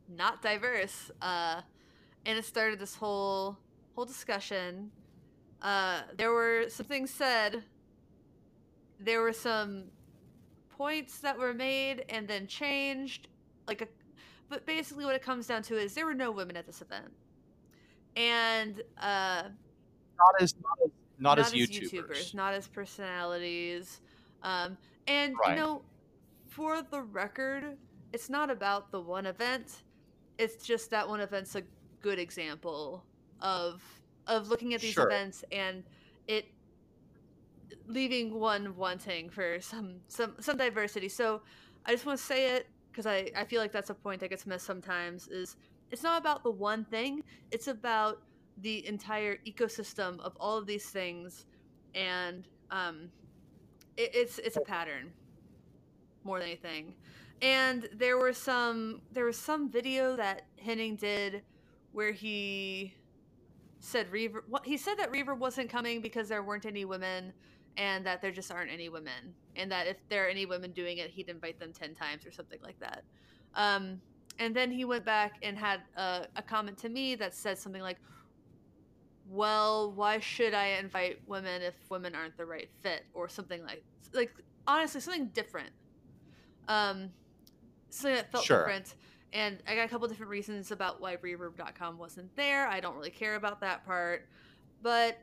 [0.10, 1.62] not diverse," uh,
[2.26, 3.58] and it started this whole
[3.96, 4.92] whole discussion.
[5.62, 7.64] Uh, there were some things said.
[9.00, 9.86] There were some
[10.78, 13.30] points that were made and then changed,
[13.68, 13.88] like a.
[14.52, 17.10] But basically, what it comes down to is there were no women at this event,
[18.18, 19.44] and uh,
[20.20, 22.10] not as not as not, as YouTubers.
[22.10, 24.02] YouTubers, not as personalities.
[24.44, 25.52] Um, and Right.
[25.52, 25.84] you know,
[26.50, 27.78] for the record,
[28.12, 29.84] it's not about the one event.
[30.38, 31.64] It's just that one event's a
[32.02, 33.06] good example
[33.40, 33.82] of
[34.28, 35.06] of looking at these Sure.
[35.06, 35.86] events and
[36.28, 36.46] it
[37.88, 41.08] leaving one wanting for some some some diversity.
[41.08, 41.42] So
[41.86, 44.30] I just want to say it because I I feel like that's a point that
[44.30, 45.28] gets missed sometimes.
[45.28, 45.56] Is
[45.92, 47.24] it's not about the one thing.
[47.52, 48.22] It's about
[48.58, 51.46] the entire ecosystem of all of these things,
[51.96, 53.10] and um,
[53.98, 55.12] it, it's it's a pattern
[56.24, 56.94] more than anything.
[57.42, 61.42] And there were some there was some video that Henning did
[61.92, 62.94] where he
[63.80, 64.42] said Reverb.
[64.48, 67.34] What he said that Reverb wasn't coming because there weren't any women,
[67.78, 70.98] and that there just aren't any women, and that if there are any women doing
[70.98, 73.04] it, he'd invite them ten times or something like that.
[73.56, 74.02] Um,
[74.40, 77.82] and then he went back and had a, a comment to me that said something
[77.82, 77.98] like,
[79.30, 83.84] "Well, why should I invite women if women aren't the right fit?" or something like
[84.14, 84.32] like
[84.68, 85.72] honestly something different.
[86.68, 87.12] Um,
[87.90, 88.60] something that felt Sure.
[88.60, 88.96] different.
[89.34, 92.68] And I got a couple different reasons about why reverb.com wasn't there.
[92.68, 94.28] I don't really care about that part.
[94.82, 95.20] But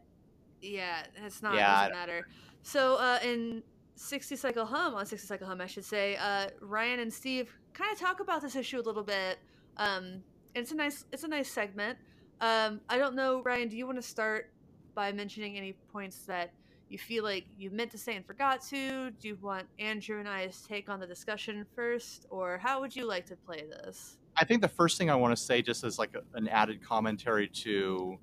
[0.63, 2.29] yeah, it's not, Yeah, it doesn't matter.
[2.63, 3.63] So uh, in
[3.97, 7.93] 60 Cycle Hum, on 60 Cycle Hum, I should say, uh, Ryan and Steve kind
[7.93, 9.39] of talk about this issue a little bit.
[9.77, 10.23] Um,
[10.55, 11.99] and it's a nice, it's a nice segment.
[12.41, 14.53] Um, I don't know, Ryan, do you want to start
[14.95, 16.53] by mentioning any points that
[16.89, 19.11] you feel like you meant to say and forgot to.
[19.11, 23.07] Do you want Andrew and I's take on the discussion first, or how would you
[23.07, 24.17] like to play this?
[24.37, 26.83] I think the first thing I want to say, just as like a, an added
[26.83, 28.19] commentary to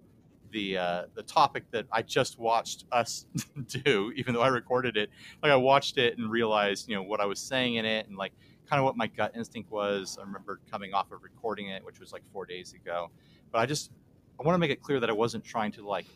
[0.55, 3.27] the uh, the topic that I just watched us
[3.67, 5.09] do, even though I recorded it,
[5.43, 8.17] like I watched it and realized, you know, what I was saying in it and
[8.17, 8.31] like
[8.65, 10.17] kind of what my gut instinct was.
[10.17, 13.11] I remember coming off of recording it, which was like four days ago.
[13.51, 13.91] But I just
[14.39, 16.07] I want to make it clear that I wasn't trying to like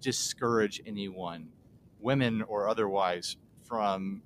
[0.00, 1.50] discourage anyone,
[2.00, 4.22] women or otherwise, from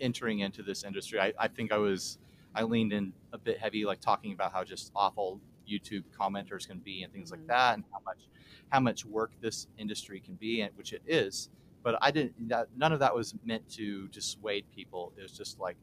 [0.00, 1.20] entering into this industry.
[1.20, 2.18] I, I think I was
[2.54, 6.80] I leaned in a bit heavy, like talking about how just awful YouTube commenters can
[6.80, 7.48] be and things like Mhm.
[7.48, 8.28] that, and how much
[8.70, 11.50] how much work this industry can be, and which it is.
[11.82, 12.48] But I didn't.
[12.48, 15.12] That, none of that was meant to dissuade people.
[15.16, 15.76] It was just like,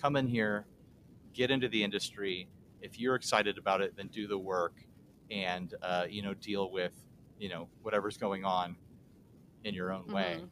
[0.00, 0.66] come in here,
[1.32, 2.48] get into the industry.
[2.80, 4.74] If you're excited about it, then do the work,
[5.30, 6.92] and uh, you know deal with
[7.38, 8.76] you know whatever's going on
[9.64, 10.38] in your own way.
[10.40, 10.48] Mhm.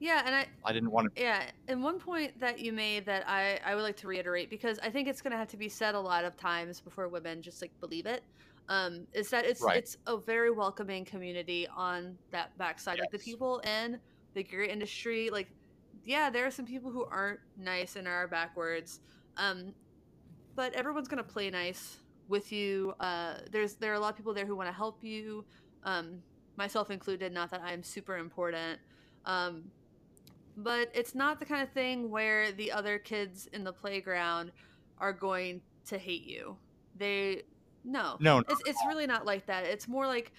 [0.00, 1.20] Yeah, and I I didn't want to.
[1.20, 4.78] Yeah, and one point that you made that I, I would like to reiterate because
[4.80, 7.40] I think it's going to have to be said a lot of times before women
[7.40, 8.22] just like believe it.
[8.68, 9.76] Um, is that it's Right.
[9.76, 12.98] it's a very welcoming community on that backside.
[12.98, 14.00] Like the people in
[14.34, 15.48] the gear industry, like
[16.04, 19.00] yeah, there are some people who aren't nice and are backwards,
[19.36, 19.74] um,
[20.54, 21.98] but everyone's going to play nice
[22.28, 22.94] with you.
[23.00, 25.44] Uh, there's there are a lot of people there who want to help you,
[25.84, 26.22] um,
[26.56, 27.32] myself included.
[27.32, 28.80] Not that I'm super important.
[29.26, 29.64] Um,
[30.56, 34.52] but it's not the kind of thing where the other kids in the playground
[34.98, 36.56] are going to hate you.
[36.96, 37.42] They
[37.84, 38.16] no.
[38.20, 39.64] No, no, It's it's really not like that.
[39.64, 40.32] It's more like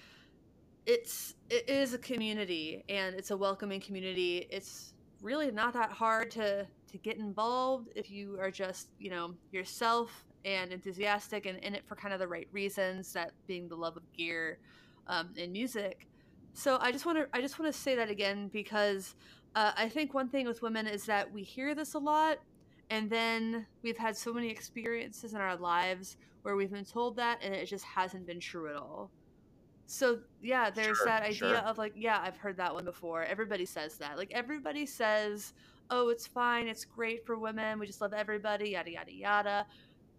[0.86, 4.48] it's it is a community and it's a welcoming community.
[4.50, 9.34] It's really not that hard to to get involved if you are just, you know,
[9.52, 13.76] yourself and enthusiastic and in it for kind of the right reasons, that being the
[13.76, 14.60] love of gear
[15.08, 16.08] um, and music.
[16.54, 19.16] So I just want to I just want to say that again because
[19.56, 22.40] uh, I think one thing with women is that we hear this a lot,
[22.90, 27.40] and then we've had so many experiences in our lives where we've been told that,
[27.42, 29.10] and it just hasn't been true at all.
[29.88, 31.58] So yeah, there's Sure, that idea sure.
[31.58, 33.24] of like, yeah, I've heard that one before.
[33.24, 34.18] Everybody says that.
[34.18, 35.54] Like everybody says,
[35.90, 37.80] oh, it's fine, it's great for women.
[37.80, 39.66] We just love everybody, yada yada yada.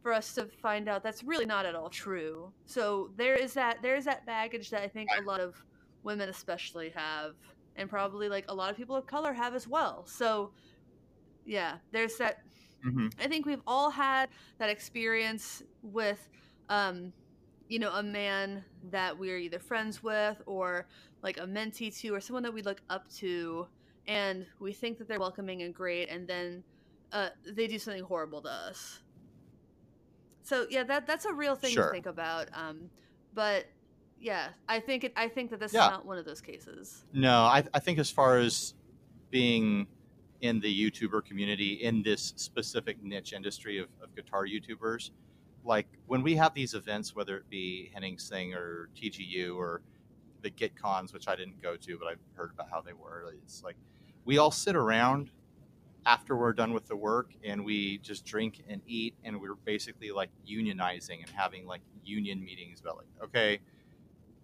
[0.02, 2.52] For us to find out that's really not at all true.
[2.64, 5.57] So there is that there is that baggage that I think a lot of
[6.05, 7.35] women especially have
[7.74, 10.07] and probably like a lot of people of color have as well.
[10.07, 10.52] So
[11.44, 12.38] yeah, there's that
[12.87, 13.12] Mhm.
[13.18, 16.29] I think we've all had that experience with,
[16.68, 17.12] um,
[17.68, 20.87] you know, a man that we're either friends with or
[21.22, 23.66] like a mentee to or someone that we look up to,
[24.07, 26.62] and we think that they're welcoming and great, and then
[27.12, 29.01] uh, they do something horrible to us.
[30.42, 32.49] So yeah, that that's a real thing to think about.
[32.53, 32.88] Um,
[33.35, 33.66] but
[34.20, 35.87] yeah, I think it, I think that this Yeah.
[35.87, 37.05] is not one of those cases.
[37.12, 38.75] No, I, I think as far as
[39.31, 39.88] being
[40.40, 45.11] in the YouTuber community in this specific niche industry of, of guitar YouTubers,
[45.64, 49.83] like when we have these events, whether it be Henning Sing or TGU or
[50.42, 53.33] the GitCons, which I didn't go to, but I've heard about how they were.
[53.42, 53.77] It's like
[54.25, 55.31] we all sit around
[56.07, 60.12] after we're done with the work and we just drink and eat and we're basically
[60.12, 63.59] like unionizing and having like union meetings about like okay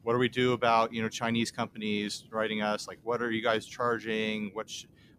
[0.03, 3.41] what do we do about you know chinese companies writing us like what are you
[3.41, 4.69] guys charging what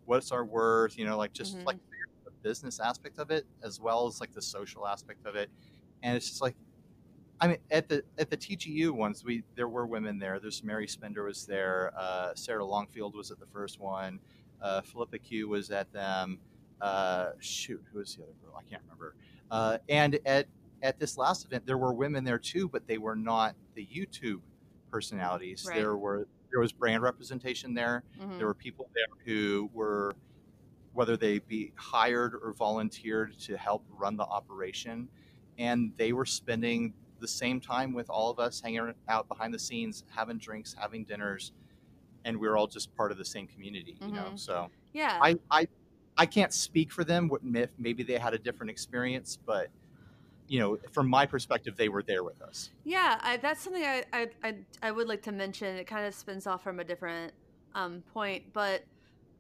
[0.06, 1.66] what's our worth you know like just Mhm.
[1.66, 1.78] like
[2.26, 5.50] the business aspect of it as well as like the social aspect of it.
[6.02, 6.56] And it's just like
[7.42, 10.40] i mean at the at the tgu ones we there were women there.
[10.40, 14.20] There's mary spender was there uh, sarah longfield was at the first one
[14.62, 16.40] uh, philippa q was at them
[16.82, 18.56] uh, shoot who was the other girl?
[18.60, 19.16] I can't remember.
[19.52, 20.48] Uh, and at
[20.82, 24.42] at this last event there were women there too but they were not the youtube
[24.92, 25.66] personalities.
[25.68, 25.78] Right.
[25.80, 28.40] there were there was brand representation there Mhm.
[28.40, 30.18] there were people there who were
[30.94, 35.10] whether they be hired or volunteered to help run the operation
[35.58, 39.60] and they were spending the same time with all of us hanging out behind the
[39.60, 41.54] scenes having drinks having dinners
[42.26, 44.36] and we are all just part of the same community you know Mhm.
[44.36, 45.24] so Yeah.
[45.24, 45.68] I, I
[46.18, 47.28] I can't speak for them.
[47.30, 49.70] What maybe they had a different experience, but
[50.48, 52.70] you know, from my perspective, they were there with us.
[52.84, 54.04] Yeah, I, that's something I,
[54.44, 55.76] I I would like to mention.
[55.78, 57.34] It kind of spins off from a different
[57.76, 58.84] um, point, but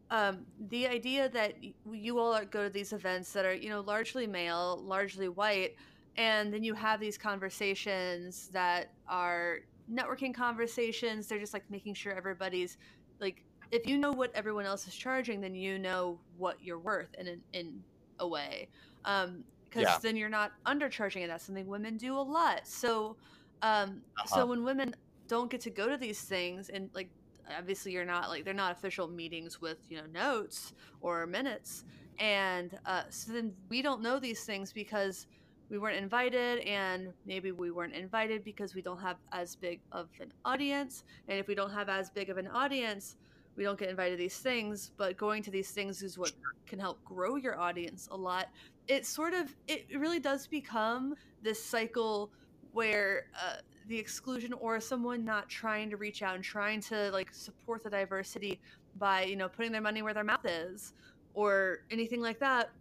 [0.10, 1.56] um, the idea that
[1.92, 5.76] you all are, go to these events that are you know largely male, largely white,
[6.18, 9.60] and then you have these conversations that are
[9.92, 11.28] networking conversations.
[11.28, 12.78] They're just like making sure everybody's
[13.20, 17.14] like, if you know what everyone else is charging, then you know what you're worth
[17.18, 17.84] in an, in
[18.20, 18.70] a way.
[19.06, 20.00] Um, because Yeah.
[20.00, 22.68] then you're not undercharging, and that's something women do a lot.
[22.68, 23.18] So,
[23.62, 24.26] um, Uh-huh.
[24.26, 24.96] so when women
[25.28, 27.12] don't get to go to these things, and like
[27.50, 31.84] obviously you're not like they're not official meetings with you know notes or minutes
[32.18, 35.28] and uh, so then we don't know these things because
[35.70, 40.10] we weren't invited and maybe we weren't invited because we don't have as big of
[40.20, 43.16] an audience and if we don't have as big of an audience
[43.56, 46.32] we don't get invited to these things but going to these things is what
[46.74, 48.48] can help grow your audience a lot.
[48.88, 52.32] It sort of it really does become this cycle
[52.72, 57.34] where uh, the exclusion or someone not trying to reach out and trying to like
[57.34, 58.60] support the diversity
[58.98, 60.94] by you know putting their money where their mouth is
[61.34, 62.72] or anything like that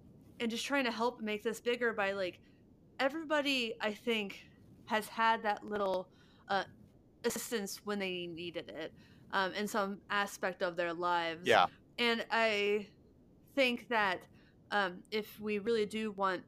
[0.40, 2.40] and just trying to help make this bigger by like
[2.98, 4.46] everybody i think
[4.86, 6.08] has had that little
[6.48, 6.64] uh,
[7.24, 8.92] assistance when they needed it
[9.32, 11.66] um, in some aspect of their lives Yeah.
[11.98, 12.86] and i
[13.54, 14.20] think that
[14.70, 16.42] um, if we really do want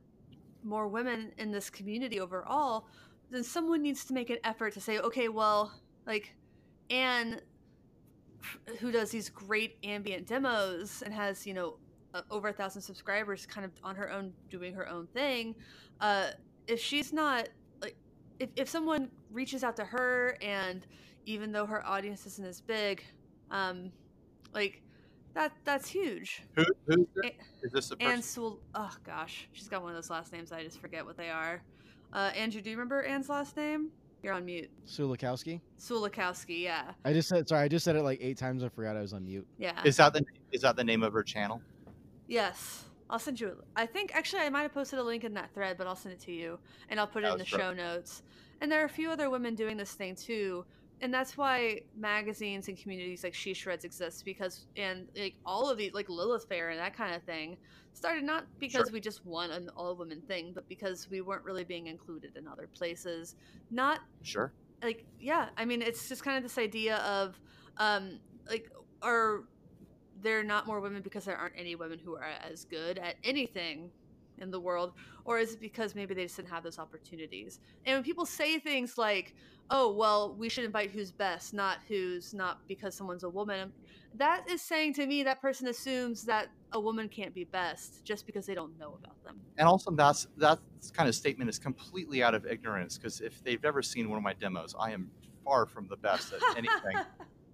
[0.62, 2.86] more women in this community overall
[3.30, 5.72] then someone needs to make an effort to say okay well
[6.06, 6.34] like
[6.90, 7.40] anne
[8.80, 11.76] who does these great ambient demos and has you know
[12.30, 15.54] over a thousand subscribers kind of on her own doing her own thing
[16.00, 16.28] uh
[16.68, 17.48] if she's not
[17.82, 17.96] like
[18.38, 20.86] if, if someone reaches out to her and
[21.26, 23.02] even though her audience isn't as big
[23.50, 23.90] um
[24.52, 24.82] like
[25.34, 27.32] that that's huge Who, who's A- this?
[27.62, 28.12] Is this the person?
[28.12, 28.60] Anne Sewell.
[28.74, 30.52] Oh gosh, she's got one of those last names.
[30.52, 31.62] I just forget what they are.
[32.12, 33.90] Uh, Andrew, do you remember Anne's last name?
[34.22, 34.70] You're on mute.
[34.86, 35.60] Sulikowski.
[35.80, 36.62] Sulikowski.
[36.62, 37.62] Yeah, I just said sorry.
[37.64, 38.62] I just said it like eight times.
[38.62, 39.46] I forgot I was on mute.
[39.58, 39.80] yeah.
[39.84, 41.60] Is that the is that the name of her channel?
[42.28, 43.48] yes, I'll send you.
[43.76, 45.96] A, I think actually I might have posted a link in that thread, but I'll
[45.96, 46.58] send it to you,
[46.88, 48.22] and I'll put it That in the was show notes.
[48.60, 50.64] And there are a few other women doing this thing too,
[51.04, 55.76] and that's why magazines and communities like She Shreds exist because and like all of
[55.76, 57.58] these like Lilith Fair and that kind of thing
[57.92, 58.92] started not because Sure.
[58.94, 62.48] we just want an all women thing, but because we weren't really being included in
[62.48, 63.36] other places.
[63.70, 64.50] Not Sure.
[64.82, 67.38] like yeah i mean it's just kind of this idea of
[67.76, 68.70] um like
[69.02, 69.44] are
[70.22, 73.90] there not more women because there aren't any women who are as good at anything
[74.38, 74.92] in the world
[75.24, 78.58] or is it because maybe they just didn't have those opportunities and when people say
[78.58, 79.34] things like
[79.70, 83.72] oh well we should invite who's best not who's not because someone's a woman
[84.14, 88.26] that is saying to me that person assumes that a woman can't be best just
[88.26, 90.58] because they don't know about them And also, that's that
[90.92, 94.24] kind of statement is completely out of ignorance because if they've ever seen one of
[94.24, 95.10] my demos, I am
[95.44, 96.96] far from the best at anything.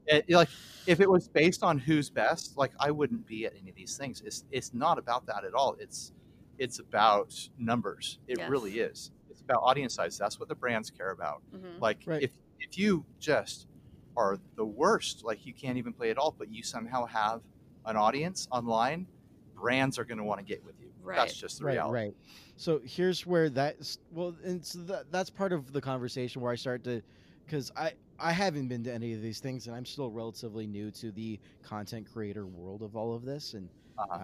[0.06, 0.48] It- like
[0.86, 3.96] if it was based on who's best, like I wouldn't be at any of these
[3.96, 4.22] things.
[4.24, 5.76] It's it's not about that at all.
[5.78, 6.12] It's
[6.60, 8.20] it's about numbers.
[8.28, 8.46] It Yes.
[8.46, 9.12] really is.
[9.30, 10.18] It's about audience size.
[10.18, 11.42] That's what the brands care about.
[11.52, 11.82] Mhm.
[11.82, 12.26] Like Right.
[12.26, 13.68] if if you just
[14.16, 17.42] are the worst, like you can't even play at all, but you somehow have
[17.86, 19.08] an audience online,
[19.54, 20.94] brands are going to want to get with you.
[21.02, 21.14] Right.
[21.14, 22.04] That's just the right, reality.
[22.04, 22.14] right.
[22.56, 26.56] So here's where that's well, and so that, that's part of the conversation where I
[26.56, 27.02] start to,
[27.46, 30.90] because I I haven't been to any of these things, and I'm still relatively new
[30.92, 34.20] to the content creator world of all of this, and Uh-huh.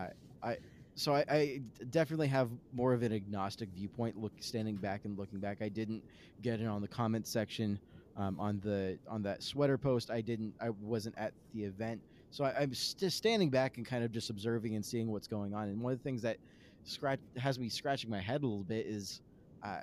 [0.96, 4.16] So I, I definitely have more of an agnostic viewpoint.
[4.16, 6.02] Look, standing back and looking back, I didn't
[6.42, 7.78] get it on the comment section
[8.16, 10.10] um, on the on that sweater post.
[10.10, 10.54] I didn't.
[10.58, 14.30] I wasn't at the event, so I, I'm just standing back and kind of just
[14.30, 15.68] observing and seeing what's going on.
[15.68, 16.38] And one of the things that
[16.84, 19.20] scratch has me scratching my head a little bit is.
[19.62, 19.80] Uh,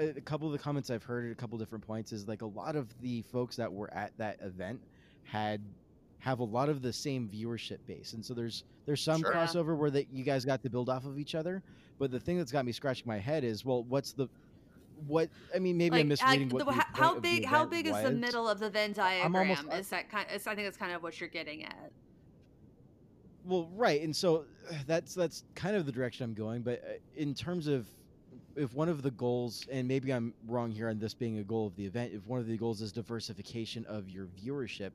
[0.00, 2.46] a couple of the comments I've heard at a couple different points is like a
[2.46, 4.80] lot of the folks that were at that event
[5.24, 5.60] had
[6.20, 9.32] have a lot of the same viewership base, and so there's there's some Sure.
[9.32, 11.62] Crossover where that you guys got to build off of each other.
[11.98, 14.28] But the thing that's got me scratching my head is, well, what's the
[15.06, 15.28] what?
[15.54, 17.56] I mean, maybe I'm misreading the- what the how, how point of the big how
[17.64, 19.80] event big is the middle of the Venn I'm almost- diagram?
[19.80, 20.26] Is that kind?
[20.34, 21.92] Is, I think that's kind of what you're getting at.
[23.44, 24.44] Well, right, and so
[24.86, 26.62] that's that's kind of the direction I'm going.
[26.62, 27.86] But uh, in terms of
[28.56, 31.66] if one of the goals, and maybe I'm wrong here on this being a goal
[31.68, 34.90] of the event, if one of the goals is diversification of your viewership,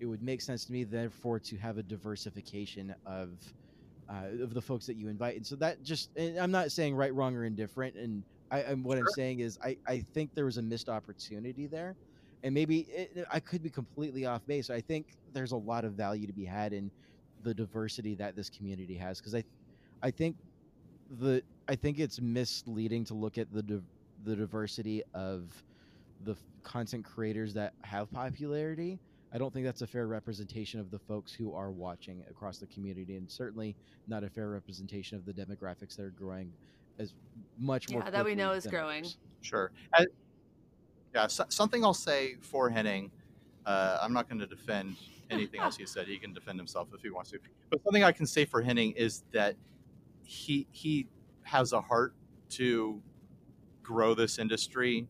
[0.00, 3.30] it would make sense to me, therefore, to have a diversification of
[4.08, 5.36] uh, of the folks that you invite.
[5.36, 7.96] And so that just, and I'm not saying right, wrong, or indifferent.
[7.96, 11.66] And I, I'm what I'm saying is, I I think there was a missed opportunity
[11.66, 11.96] there,
[12.42, 14.70] and maybe it, I could be completely off base.
[14.70, 16.90] I think there's a lot of value to be had in
[17.42, 19.44] the diversity that this community has because I,
[20.02, 20.36] I think
[21.20, 23.84] the I think it's misleading to look at the div-
[24.24, 25.64] the diversity of
[26.24, 28.98] the content creators that have popularity.
[29.36, 32.66] I don't think that's a fair representation of the folks who are watching across the
[32.68, 33.76] community, and certainly
[34.08, 36.50] not a fair representation of the demographics that are growing
[36.98, 37.12] as
[37.58, 38.00] much more.
[38.02, 39.00] Yeah, that we know is growing.
[39.00, 39.18] others.
[39.42, 39.72] Sure.
[39.92, 40.04] Uh,
[41.14, 43.10] yeah, so, something I'll say for Henning.
[43.66, 44.96] Uh, I'm not going to defend
[45.30, 46.06] anything else he said.
[46.06, 47.38] He can defend himself if he wants to.
[47.68, 49.54] But something I can say for Henning is that
[50.22, 51.08] he he
[51.42, 52.14] has a heart
[52.52, 53.02] to
[53.82, 55.06] grow this industry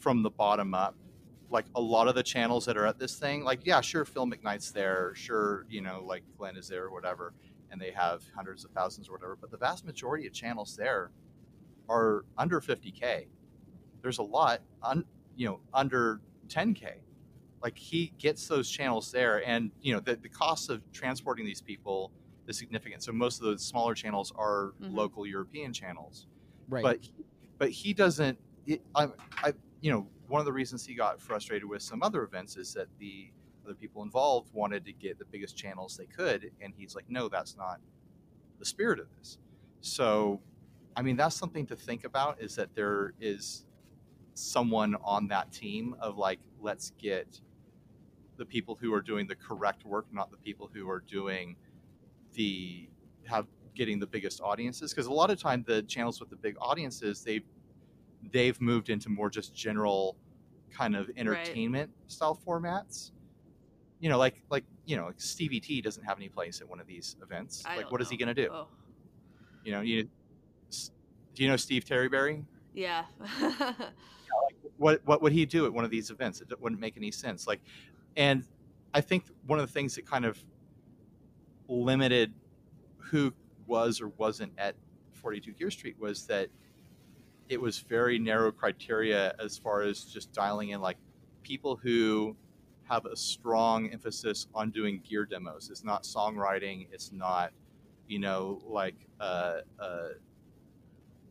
[0.00, 0.96] from the bottom up.
[1.52, 4.26] Like a lot of the channels that are at this thing, like yeah, sure, Phil
[4.26, 7.34] McKnight's there, sure, you know, like Glenn is there or whatever,
[7.70, 9.36] and they have hundreds of thousands or whatever.
[9.40, 11.12] But the vast majority of channels there
[11.88, 13.28] are under 50k.
[14.02, 17.02] There's a lot, un, you know, under 10k.
[17.62, 21.62] Like he gets those channels there, and you know the, the cost of transporting these
[21.62, 22.12] people
[22.48, 23.02] is significant.
[23.04, 24.90] So most of the smaller channels are Mhm.
[24.90, 26.26] local European channels
[26.68, 26.84] Right.
[26.84, 26.98] but
[27.58, 29.08] but he doesn't it, I,
[29.42, 32.72] I you know one of the reasons he got frustrated with some other events is
[32.72, 33.30] that the
[33.66, 37.28] other people involved wanted to get the biggest channels they could and he's like no
[37.28, 37.80] that's not
[38.58, 39.36] the spirit of this.
[39.82, 40.40] So
[40.96, 43.66] i mean that's something to think about is that there is
[44.32, 47.40] someone on that team of like let's get
[48.38, 51.56] the people who are doing the correct work not the people who are doing
[52.32, 52.88] the
[53.26, 54.92] have getting the biggest audiences.
[54.92, 57.44] Because a lot of time the channels with the big audiences they've
[58.30, 60.16] they've moved into more just general
[60.76, 63.10] kind of entertainment style formats.
[64.00, 66.80] You know like like you know like stevie t doesn't have any place at one
[66.80, 67.62] of these events.
[67.66, 68.48] I like what is he going to do?
[68.52, 68.66] Oh,
[69.64, 70.08] you know you
[71.34, 72.44] do you know steve terreberry?
[72.74, 73.04] Yeah.
[74.78, 76.40] what what would he do at one of these events?
[76.40, 77.46] It wouldn't make any sense.
[77.46, 77.60] Like,
[78.16, 78.44] and
[78.94, 80.38] I think one of the things that kind of
[81.68, 82.32] limited
[82.98, 83.32] who
[83.66, 84.74] was or wasn't at
[85.12, 86.48] 42 Gear Street was that
[87.48, 90.98] it was very narrow criteria as far as just dialing in like
[91.42, 92.36] people who
[92.84, 95.70] have a strong emphasis on doing gear demos.
[95.70, 96.88] It's not songwriting.
[96.92, 97.52] It's not,
[98.06, 100.08] you know, like uh, uh,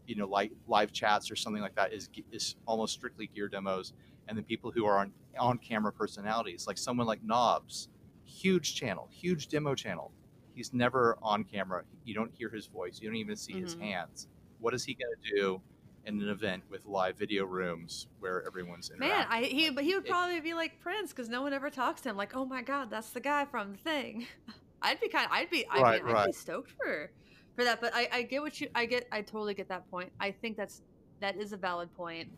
[0.07, 3.93] you know, like live chats or something like that is is almost strictly gear demos.
[4.28, 7.89] And the people who are on on camera personalities, like someone like Knobs,
[8.26, 10.12] huge channel, huge demo channel.
[10.53, 11.84] He's never on camera.
[12.03, 12.99] You don't hear his voice.
[13.01, 13.82] You don't even see his Mhm.
[13.82, 14.28] hands.
[14.59, 15.62] What is he going to do
[16.06, 18.91] in an event with live video rooms where everyone's?
[18.97, 21.70] Man, I he but he would It- probably be like Prince because no one ever
[21.70, 22.18] talks to him.
[22.18, 24.26] Like, oh my god, that's the guy from the thing.
[24.82, 25.28] I'd be kind.
[25.32, 25.66] I'd be.
[25.70, 27.12] I Right, mean, I'd be stoked for
[27.56, 27.80] for that.
[27.82, 28.68] But I, I get what you.
[28.74, 29.08] I get.
[29.12, 30.12] I totally get that point.
[30.20, 30.82] I think that's
[31.20, 32.30] that is a valid point.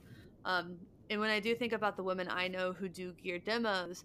[0.45, 0.75] Um,
[1.09, 4.03] and when I do think about the women I know who do gear demos,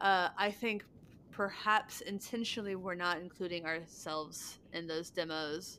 [0.00, 0.84] uh, I think
[1.30, 5.78] perhaps intentionally we're not including ourselves in those demos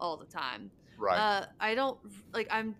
[0.00, 0.70] all the time.
[0.98, 1.18] Right.
[1.18, 1.98] Uh, I don't
[2.32, 2.48] like.
[2.50, 2.74] I'm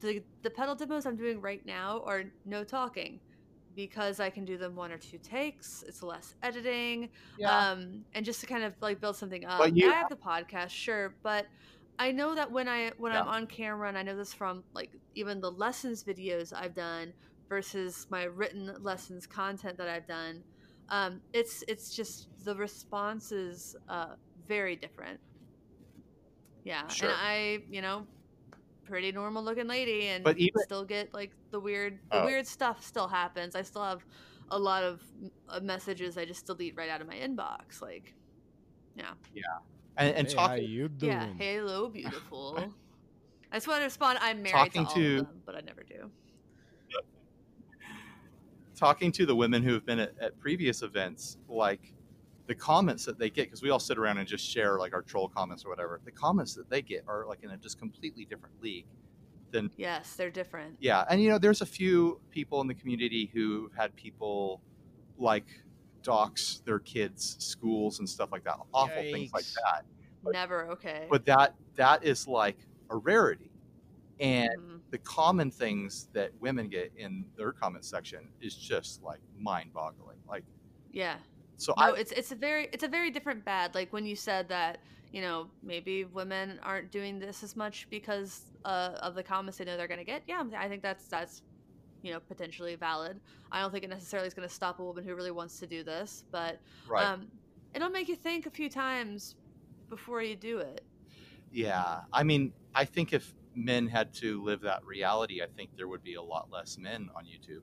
[0.00, 3.20] the the pedal demos I'm doing right now are no talking
[3.74, 5.84] because I can do them one or two takes.
[5.86, 7.70] It's less editing, yeah.
[7.70, 9.58] um, and just to kind of like build something up.
[9.58, 11.46] But you- I have the podcast, sure, but
[11.98, 14.90] I know that when I when I'm on camera, and I know this from like
[15.14, 17.12] even the lessons videos I've done
[17.48, 20.42] versus my written lessons content that I've done.
[20.88, 24.14] Um, it's it's just the response is uh,
[24.46, 25.20] very different.
[26.66, 27.08] Yeah, Sure.
[27.10, 28.06] and I, you know,
[28.84, 32.24] pretty normal looking lady, and But even- still get like the weird, the Oh.
[32.26, 33.54] weird stuff still happens.
[33.54, 34.04] I still have
[34.50, 35.00] a lot of
[35.48, 37.80] uh, messages I just delete right out of my inbox.
[37.80, 38.14] Like,
[38.96, 39.42] yeah, Yeah.
[39.96, 41.12] and and hey, how talking you doing?
[41.12, 42.58] yeah, hello, beautiful.
[43.52, 44.18] I just want to respond.
[44.20, 46.10] I'm married Talking to all to- of them, but I never do.
[48.74, 51.94] talking to the women who have been at, at previous events, like
[52.46, 55.02] the comments that they get, because we all sit around and just share like our
[55.02, 56.00] troll comments or whatever.
[56.04, 58.86] The comments that they get are like in a just completely different league
[59.50, 60.76] than Yes, they're different.
[60.80, 61.04] yeah.
[61.10, 64.60] And you know, there's a few people in the community who've had people
[65.18, 65.46] like
[66.02, 69.84] dox their kids' schools and stuff like that, awful things like that.
[70.22, 71.06] But- Never okay.
[71.10, 72.56] But that that is like
[72.90, 73.50] a rarity,
[74.20, 74.80] and Mhm.
[74.90, 80.18] the common things that women get in their comment section is just like mind-boggling.
[80.28, 80.44] Like
[80.92, 81.18] yeah,
[81.56, 83.74] so, no, I it's it's a very it's a very different bad.
[83.74, 84.78] Like when you said that,
[85.12, 89.64] you know, maybe women aren't doing this as much because uh, of the comments they
[89.64, 90.22] know they're gonna get.
[90.26, 91.42] Yeah, I think that's that's
[92.02, 93.20] you know potentially valid.
[93.52, 95.84] I don't think it necessarily is gonna stop a woman who really wants to do
[95.84, 97.12] this, but right.
[97.12, 97.30] um,
[97.74, 99.36] it'll make you think a few times
[99.90, 100.86] before you do it.
[101.50, 105.88] yeah, I mean, I think if men had to live that reality, I think there
[105.88, 107.62] would be a lot less men on YouTube.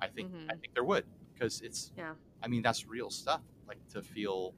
[0.00, 0.60] I think I Mhm.
[0.60, 2.16] think there would because it's Yeah.
[2.44, 3.40] I mean, that's real stuff.
[3.66, 4.54] Like to feel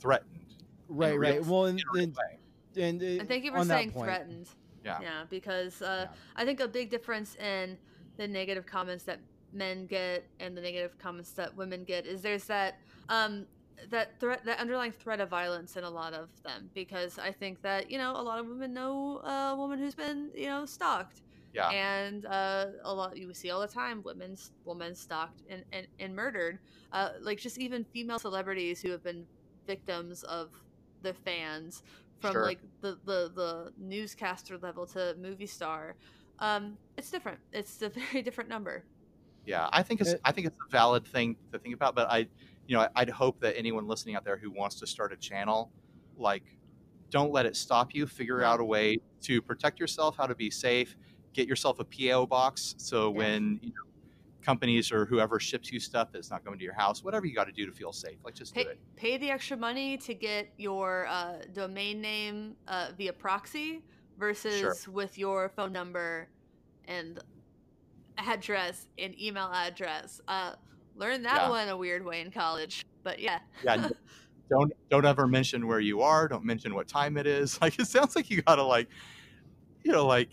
[0.00, 0.54] threatened.
[0.88, 1.44] Right, in right.
[1.44, 2.82] Well, and in and, way.
[2.82, 4.48] and, uh, And thank you for saying threatened.
[4.84, 4.98] Yeah.
[5.02, 6.16] Yeah, because uh, Yeah.
[6.36, 7.76] I think a big difference in
[8.16, 9.18] the negative comments that
[9.52, 13.46] men get and the negative comments that women get is there's that um
[13.88, 17.62] that threat that underlying threat of violence in a lot of them because I think
[17.62, 21.22] that you know a lot of women know a woman who's been you know stalked
[21.52, 21.70] Yeah.
[21.70, 26.14] and uh, a lot you see all the time women women stalked and, and, and
[26.14, 26.58] murdered
[26.92, 29.26] uh, like just even female celebrities who have been
[29.66, 30.50] victims of
[31.02, 31.82] the fans
[32.20, 32.42] from Sure.
[32.42, 35.96] like the, the the newscaster level to movie star
[36.40, 38.84] um it's different it's a very different number
[39.44, 42.28] Yeah, I think it's I think it's a valid thing to think about, but I,
[42.66, 45.70] you know, I'd hope that anyone listening out there who wants to start a channel,
[46.16, 46.44] like,
[47.10, 48.06] don't let it stop you.
[48.06, 50.96] Figure out a way to protect yourself, how to be safe.
[51.38, 53.16] Get yourself a PO box so Yeah.
[53.18, 53.74] when you know,
[54.42, 57.44] companies or whoever ships you stuff that's not going to your house, whatever you got
[57.44, 58.80] to do to feel safe, like just Pay, do it.
[58.96, 63.84] pay the extra money to get your uh, domain name uh, via proxy
[64.18, 66.28] versus with your phone number
[66.86, 67.20] and
[68.16, 70.20] address and email address.
[70.26, 70.54] Uh,
[70.96, 71.50] learned that Yeah.
[71.50, 73.38] one a weird way in college, but yeah.
[73.62, 73.88] Yeah,
[74.50, 76.26] don't don't ever mention where you are.
[76.26, 77.56] Don't mention what time it is.
[77.62, 78.88] Like it sounds like you gotta like,
[79.84, 80.30] you know, like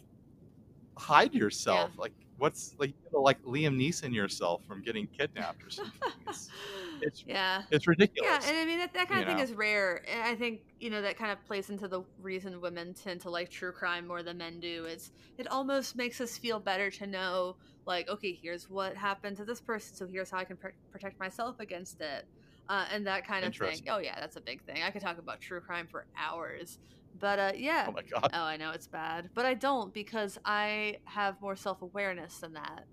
[0.98, 1.92] hide yourself.
[1.98, 6.02] Like what's like you know, like Liam Neeson yourself from getting kidnapped or something.
[6.28, 6.50] It's
[7.02, 7.64] it's, yeah.
[7.72, 8.30] it's ridiculous.
[8.30, 9.44] Yeah, and I mean that, that kind you of thing know?
[9.44, 10.04] is rare.
[10.12, 13.30] And I think you know that kind of plays into the reason women tend to
[13.30, 14.86] like true crime more than men do.
[14.86, 19.46] It's it almost makes us feel better to know, like, okay, here's what happened to
[19.46, 22.26] this person, so here's how I can pr- protect myself against it,
[22.70, 23.82] uh, and that kind of thing.
[23.90, 24.84] Oh yeah, that's a big thing.
[24.84, 26.80] I could talk about true crime for hours,
[27.20, 27.86] but uh, yeah.
[27.88, 28.30] oh my god.
[28.34, 32.54] Oh, I know it's bad, but I don't because I have more self awareness than
[32.54, 32.86] that.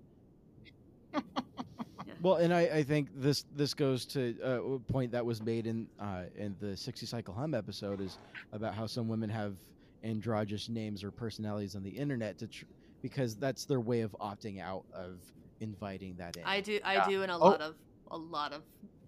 [2.21, 5.67] Well, and I, I think this this goes to uh, a point that was made
[5.67, 8.17] in uh, in the 60 Cycle Hum episode is
[8.53, 9.57] about how some women have
[10.05, 12.63] androgynous names or personalities on the internet to tr-
[13.01, 15.17] because that's their way of opting out of
[15.59, 16.43] inviting that in.
[16.45, 16.79] I do.
[16.85, 17.07] I Yeah.
[17.09, 17.41] do in a Oh.
[17.41, 17.75] lot of
[18.11, 18.61] a lot of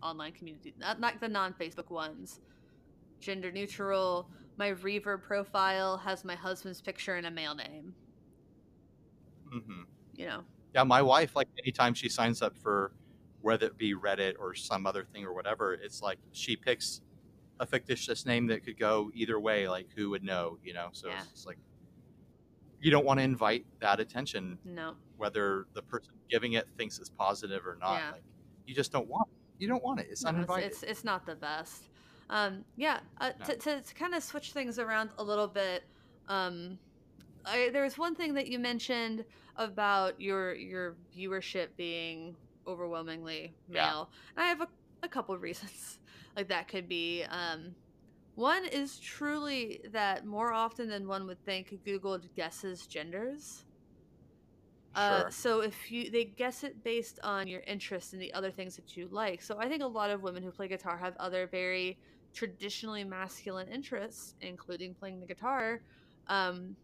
[0.03, 2.41] online communities, not not the non Facebook ones.
[3.21, 4.29] Gender neutral.
[4.57, 7.93] My Reverb profile has my husband's picture and a male name.
[9.51, 9.81] hmm
[10.15, 10.43] You know.
[10.73, 12.91] Yeah, my wife like anytime she signs up for
[13.41, 17.01] whether it be Reddit or some other thing or whatever, it's like she picks
[17.59, 19.67] a fictitious name that could go either way.
[19.69, 20.57] Like who would know?
[20.63, 20.89] You know.
[20.91, 21.21] So Yeah.
[21.31, 21.57] it's like
[22.81, 24.95] you don't want to invite that attention No.
[25.17, 27.95] whether the person giving it thinks it's positive or not.
[27.99, 28.11] Yeah.
[28.11, 28.23] Like,
[28.67, 29.61] you just don't want it.
[29.61, 30.07] You don't want it.
[30.09, 30.65] It's No, it's, uninvited.
[30.71, 31.89] it's it's not the best.
[32.29, 32.99] Um, yeah.
[33.19, 35.83] Uh, to, to to kind of switch things around a little bit.
[36.27, 36.79] Um,
[37.45, 42.35] I, there was one thing that you mentioned about your your viewership being
[42.67, 43.93] overwhelmingly Yeah.
[43.93, 44.11] male.
[44.35, 44.67] And I have a,
[45.03, 45.99] a couple of reasons
[46.35, 47.23] like that could be.
[47.23, 47.75] Um,
[48.35, 53.65] one is truly that more often than one would think, Google guesses genders.
[54.95, 55.29] Uh, Sure.
[55.29, 58.95] so if you they guess it based on your interests and the other things that
[58.95, 59.41] you like.
[59.41, 61.99] So I think a lot of women who play guitar have other very
[62.35, 65.81] traditionally masculine interests, including playing the guitar.
[66.27, 66.75] Um,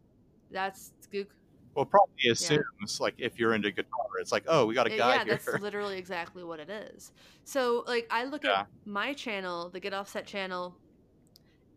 [0.49, 1.28] that's Goog.
[1.76, 3.89] well, probably assumes like if you're into guitar,
[4.20, 5.39] it's like, oh, we got a Uh, guy yeah, here.
[5.39, 7.12] that's literally exactly what it is.
[7.43, 8.62] So like I look Yeah.
[8.62, 10.80] at my channel, the Get Offset channel,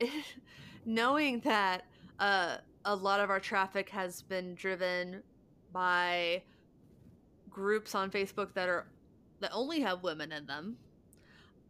[0.85, 1.85] knowing that
[2.19, 5.23] uh, a lot of our traffic has been driven
[5.71, 6.45] by
[7.49, 8.87] groups on Facebook that are
[9.41, 10.79] that only have women in them,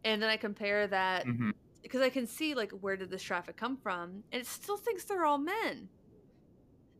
[0.03, 1.51] and then I compare that Mhm.
[1.85, 5.03] Because I can see like where did this traffic come from, and it still thinks
[5.05, 5.87] they're all men.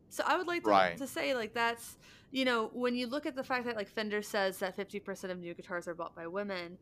[0.08, 0.96] So I would like to, Right.
[0.96, 1.96] to say like that's
[2.30, 5.32] you know when you look at the fact that like Fender says that fifty percent
[5.32, 6.78] of new guitars are bought by women,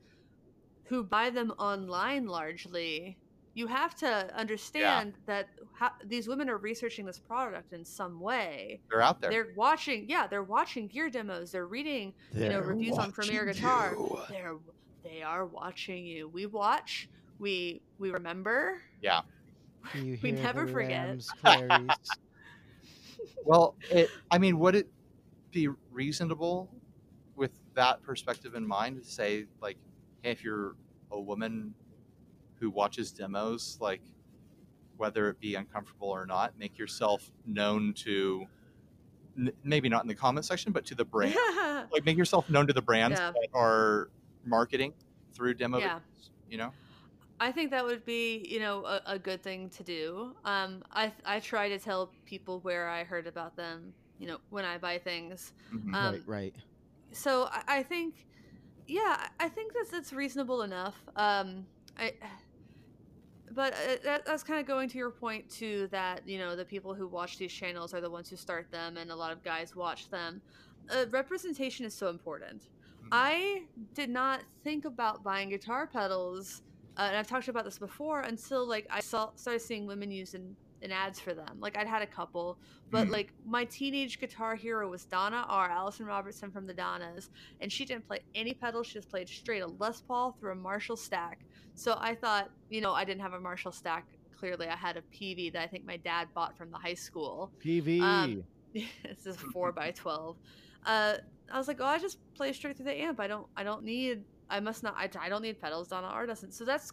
[0.84, 3.16] who buy them online largely.
[3.57, 8.80] You have to understand that ha- these women are researching this product in some way.
[8.90, 9.30] They're out there.
[9.30, 11.52] They're watching, yeah, they're watching gear demos.
[11.52, 13.94] They're reading you know reviews on Premier Guitar.
[13.96, 14.18] you.
[14.28, 14.57] They're
[15.05, 16.28] they are watching you.
[16.28, 17.09] We watch.
[17.39, 18.80] We we remember.
[19.01, 19.22] yeah.
[19.95, 21.18] You We never forget.
[23.45, 24.89] Well, it, I mean, would it
[25.51, 26.70] be reasonable
[27.37, 29.76] with that perspective in mind to say, like,
[30.22, 30.76] hey, if you're
[31.11, 31.74] a woman
[32.59, 34.01] who watches demos, like,
[34.97, 38.47] whether it be uncomfortable or not, make yourself known to,
[39.37, 41.35] n- maybe not in the comment section, but to the brand.
[41.93, 43.32] like, make yourself known to the brands Yeah.
[43.32, 44.09] that are
[44.45, 44.95] marketing
[45.35, 45.97] through demo Yeah.
[45.99, 46.72] videos, you know?
[47.41, 50.35] I think that would be, you know, a, a good thing to do.
[50.45, 54.64] Um, I I try to tell people where I heard about them, you know, when
[54.64, 55.53] I buy things.
[55.72, 55.95] Mhm.
[55.95, 56.55] Um, right, right.
[57.12, 58.26] So I, I think,
[58.87, 60.97] yeah, I think that's that's reasonable enough.
[61.16, 61.66] Um,
[61.99, 62.12] I,
[63.53, 65.89] but uh, that, that's kind of going to your point too.
[65.91, 68.97] That you know the people who watch these channels are the ones who start them,
[68.97, 70.41] and a lot of guys watch them.
[70.91, 72.68] Uh, representation is so important.
[73.03, 73.09] Mhm.
[73.12, 73.62] I
[73.95, 76.62] did not think about buying guitar pedals,
[76.97, 80.34] uh, and I've talked about this before until like I saw started seeing women use
[80.34, 81.59] in, in ads for them.
[81.61, 82.59] Like I'd had a couple,
[82.90, 83.11] but Mhm.
[83.11, 85.68] like my teenage guitar hero was Donna R.
[85.70, 87.30] Allison Robertson from the Donnas,
[87.61, 88.86] and she didn't play any pedals.
[88.88, 91.40] She just played straight a Les Paul through a Marshall stack.
[91.74, 94.07] So I thought, you know, I didn't have a Marshall stack.
[94.38, 97.51] Clearly, I had a Peavey that I think my dad bought from the high school.
[97.64, 98.01] Peavey.
[98.01, 100.36] um, this is four by twelve.
[100.86, 101.14] uh,
[101.53, 103.20] I was like, oh, I just play straight through the amp.
[103.20, 105.88] I don't, I don't need, I must not, I, I don't need pedals.
[105.88, 106.53] Donna R doesn't.
[106.53, 106.92] So that's,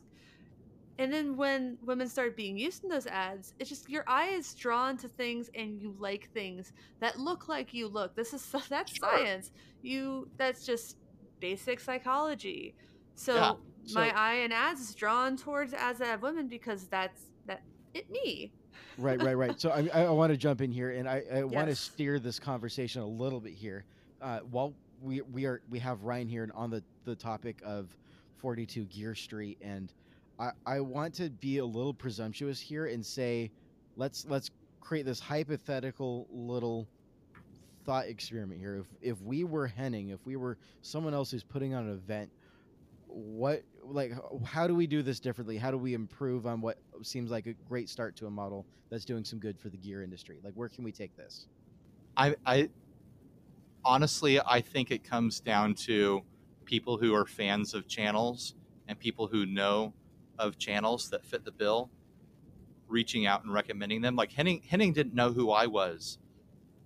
[0.99, 4.53] and then when women start being used in those ads, it's just your eye is
[4.53, 8.15] drawn to things and you like things that look like you look.
[8.15, 9.09] This is that's Sure.
[9.09, 9.51] science.
[9.81, 10.97] You that's just
[11.39, 12.75] basic psychology.
[13.15, 13.53] So Yeah.
[13.93, 17.63] my So- eye and ads is drawn towards ads that have women because that's that
[17.93, 18.51] it me.
[18.97, 21.67] right right right so i, I want to jump in here and i, I want
[21.69, 23.83] to steer this conversation a little bit here
[24.21, 27.95] uh, while we we are we have ryan here on the the topic of
[28.37, 29.93] 42 gear street and
[30.39, 33.51] i i want to be a little presumptuous here and say
[33.95, 36.87] let's let's create this hypothetical little
[37.85, 38.77] thought experiment here.
[38.77, 42.29] If if we were henning if we were someone else who's putting on an event
[43.07, 44.13] what like
[44.45, 45.57] how do we do this differently?
[45.57, 49.05] How do we improve on what seems like a great start to a model that's
[49.05, 50.39] doing some good for the gear industry?
[50.43, 51.47] Like where can we take this?
[52.17, 52.69] I, I
[53.83, 56.21] honestly, I think it comes down to
[56.65, 58.55] people who are fans of channels
[58.87, 59.93] and people who know
[60.39, 61.89] of channels that fit the bill,
[62.87, 64.15] reaching out and recommending them.
[64.15, 66.17] Like Henning, Henning didn't know who I was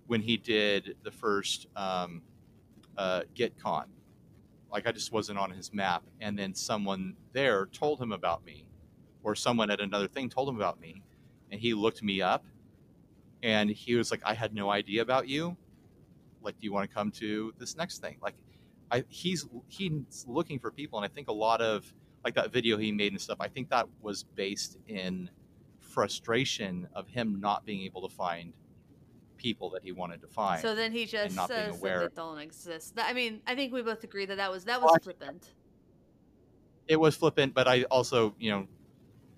[0.06, 2.22] when he did the first um,
[2.96, 3.22] uh.
[4.70, 8.66] Like I just wasn't on his map, and then someone there told him about me,
[9.22, 11.02] or someone at another thing told him about me,
[11.50, 12.44] and he looked me up
[13.42, 15.56] and he was like, "I had no idea about you.
[16.46, 18.36] Like, do you want to come to this next thing?" Like,
[18.90, 21.92] I he's he's looking for people, and I think a lot of
[22.24, 23.38] like that video he made and stuff.
[23.40, 25.30] I think that was based in
[25.80, 28.52] frustration of him not being able to find
[29.36, 30.60] people that he wanted to find.
[30.60, 32.94] So then he just not being says that they don't exist.
[32.96, 35.52] I mean, I think we both agree that that was that was I- flippant.
[36.88, 38.66] it was flippant, but I also, you know,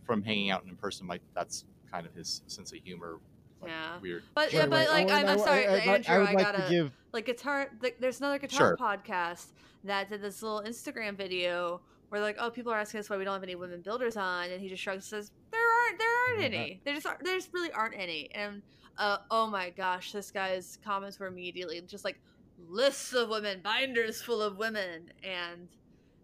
[0.05, 3.19] from hanging out in person, like that's kind of his sense of humor.
[3.61, 3.99] Like, Yeah.
[4.01, 4.23] weird.
[4.35, 4.89] But Right, yeah, but right.
[4.89, 6.15] like Oh, I'm, and I'm sorry, I, I, Andrew.
[6.15, 7.69] I would I gotta to give like guitar.
[7.83, 8.77] Like, there's another guitar Sure.
[8.77, 9.47] podcast
[9.85, 13.25] that did this little Instagram video where like, oh, people are asking us why we
[13.25, 16.09] don't have any women builders on, and he just shrugs and says, there aren't, there
[16.31, 16.81] aren't any.
[16.85, 18.31] There just, aren't, there just really aren't any.
[18.35, 18.63] And
[18.97, 22.19] uh, oh my gosh, this guy's comments were immediately just like
[22.69, 25.69] lists of women, binders full of women, and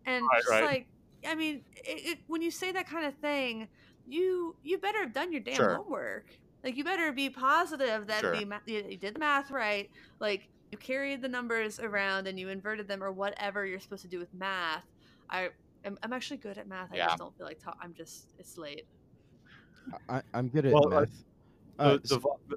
[0.07, 0.65] and Right, just right.
[0.65, 0.87] like,
[1.27, 3.69] I mean, it, it, when you say that kind of thing,
[4.07, 5.77] you you better have done your damn Sure.
[5.77, 6.27] homework.
[6.65, 8.35] Like you better be positive that Sure.
[8.35, 9.91] the ma- you, you did the math right.
[10.19, 14.09] Like you carried the numbers around and you inverted them or whatever you're supposed to
[14.09, 14.87] do with math.
[15.29, 15.51] I
[15.85, 16.91] I'm, I'm actually good at math.
[16.91, 17.07] I Yeah.
[17.09, 18.87] just don't feel like ta- I'm just it's late.
[20.09, 21.25] I, i'm good at Well, uh, math
[21.79, 22.57] uh, the, the,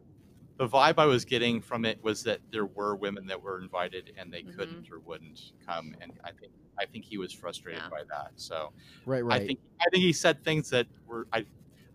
[0.58, 4.14] the vibe I was getting from it was that there were women that were invited
[4.18, 4.56] and they Mhm.
[4.58, 7.90] couldn't or wouldn't come, and I think I think he was frustrated Yeah.
[7.90, 8.32] by that.
[8.38, 8.72] So
[9.06, 11.46] right right I think I think he said things that were I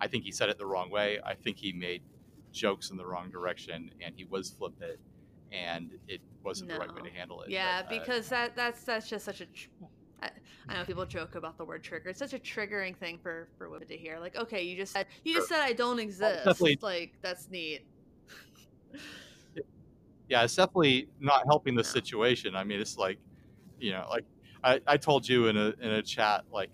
[0.03, 1.21] I think he said it the wrong way.
[1.25, 2.03] I think he made
[2.51, 4.99] jokes in the wrong direction, and he was flippant,
[5.53, 7.51] and it wasn't the right way to handle it.
[7.51, 9.47] Yeah, but, uh, because that that's that's just such a.
[9.47, 9.69] Tr-
[10.21, 10.31] I,
[10.69, 12.09] I know people joke about the word trigger.
[12.09, 14.19] It's such a triggering thing for for women to hear.
[14.19, 16.45] Like, okay, you just said you just said I don't exist.
[16.45, 17.87] definitely- Like that's neat.
[20.29, 21.89] yeah, it's definitely not helping the No.
[21.89, 22.57] situation.
[22.57, 23.19] I mean, it's like,
[23.79, 24.25] you know, like
[24.65, 26.71] I, I told you in a in a chat, like,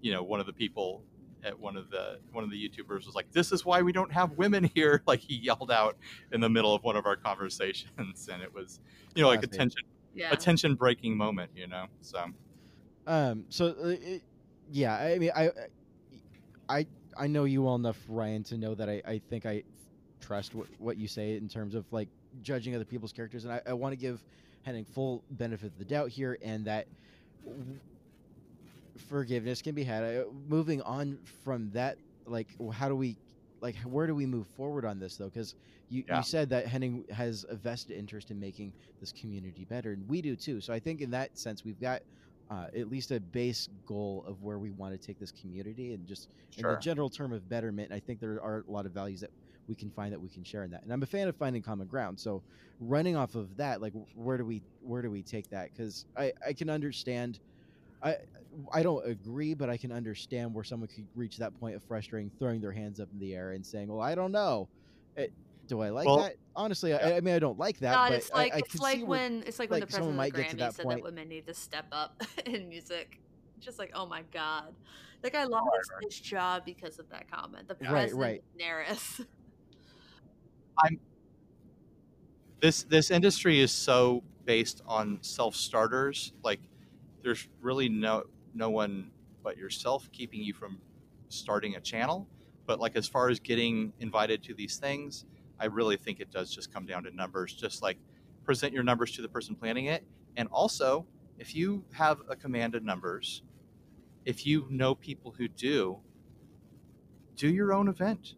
[0.00, 1.02] you know, one of the people
[1.44, 4.12] at one of the one of the YouTubers was like, "This is why we don't
[4.12, 5.96] have women here." Like he yelled out
[6.32, 8.80] in the middle of one of our conversations, and it was,
[9.14, 9.58] you know, like a Classic.
[9.58, 9.82] tension
[10.14, 10.32] Yeah.
[10.32, 11.86] a tension breaking moment, you know.
[12.00, 12.24] So
[13.06, 13.44] Um.
[13.48, 14.22] So, uh, it,
[14.70, 14.94] yeah.
[14.96, 15.50] I mean, I,
[16.68, 16.86] I,
[17.16, 19.62] I know you well enough, Ryan, to know that I, I think I
[20.20, 22.08] trust what, what you say in terms of like
[22.42, 24.22] judging other people's characters, and I, I want to give
[24.62, 26.86] Henning full benefit of the doubt here, and that
[27.44, 27.78] w-
[28.98, 30.02] forgiveness can be had.
[30.04, 33.16] Uh, moving on from that, like, how do we,
[33.60, 35.28] like, where do we move forward on this though?
[35.28, 35.54] Because
[35.88, 36.18] you, Yeah.
[36.18, 40.20] you said that Henning has a vested interest in making this community better, and we
[40.20, 40.60] do too.
[40.60, 42.02] So I think in that sense, we've got
[42.50, 46.06] uh, at least a base goal of where we want to take this community, and
[46.06, 47.92] just in the general term of betterment.
[47.92, 49.30] I think there are a lot of values that
[49.68, 51.60] we can find that we can share in that, and I'm a fan of finding
[51.62, 52.18] common ground.
[52.18, 52.42] So
[52.80, 55.70] running off of that, like, where do we where do we take that?
[55.72, 57.38] Because I I can understand.
[58.02, 58.16] I
[58.72, 62.30] I don't agree, but I can understand where someone could reach that point of frustrating,
[62.38, 64.68] throwing their hands up in the air and saying, "Well, I don't know."
[65.16, 65.32] It,
[65.66, 66.34] do I like Well, that?
[66.56, 67.16] Honestly, I, yeah.
[67.16, 67.94] I mean, I don't like that.
[67.94, 69.90] God, but it's like I, I it's like where- when it's like when the someone
[69.90, 71.86] president of might get to the that Grammy said point- that women need to step
[71.92, 73.20] up in music.
[73.60, 74.72] Just like, oh my god,
[75.22, 77.66] that guy lost his job because of that comment.
[77.68, 78.42] The Right, president right.
[78.54, 79.26] of NARAS.
[82.60, 86.32] this this industry is so based on self starters.
[86.42, 86.60] Like,
[87.22, 89.10] there's really no no one
[89.42, 90.78] but yourself keeping you from
[91.28, 92.28] starting a channel.
[92.66, 95.24] But like as far as getting invited to these things,
[95.58, 97.54] I really think it does just come down to numbers.
[97.54, 97.98] Just like
[98.44, 100.04] present your numbers to the person planning it.
[100.36, 101.06] And also,
[101.38, 103.42] if you have a command of numbers,
[104.24, 105.98] if you know people who do,
[107.36, 108.34] do your own event.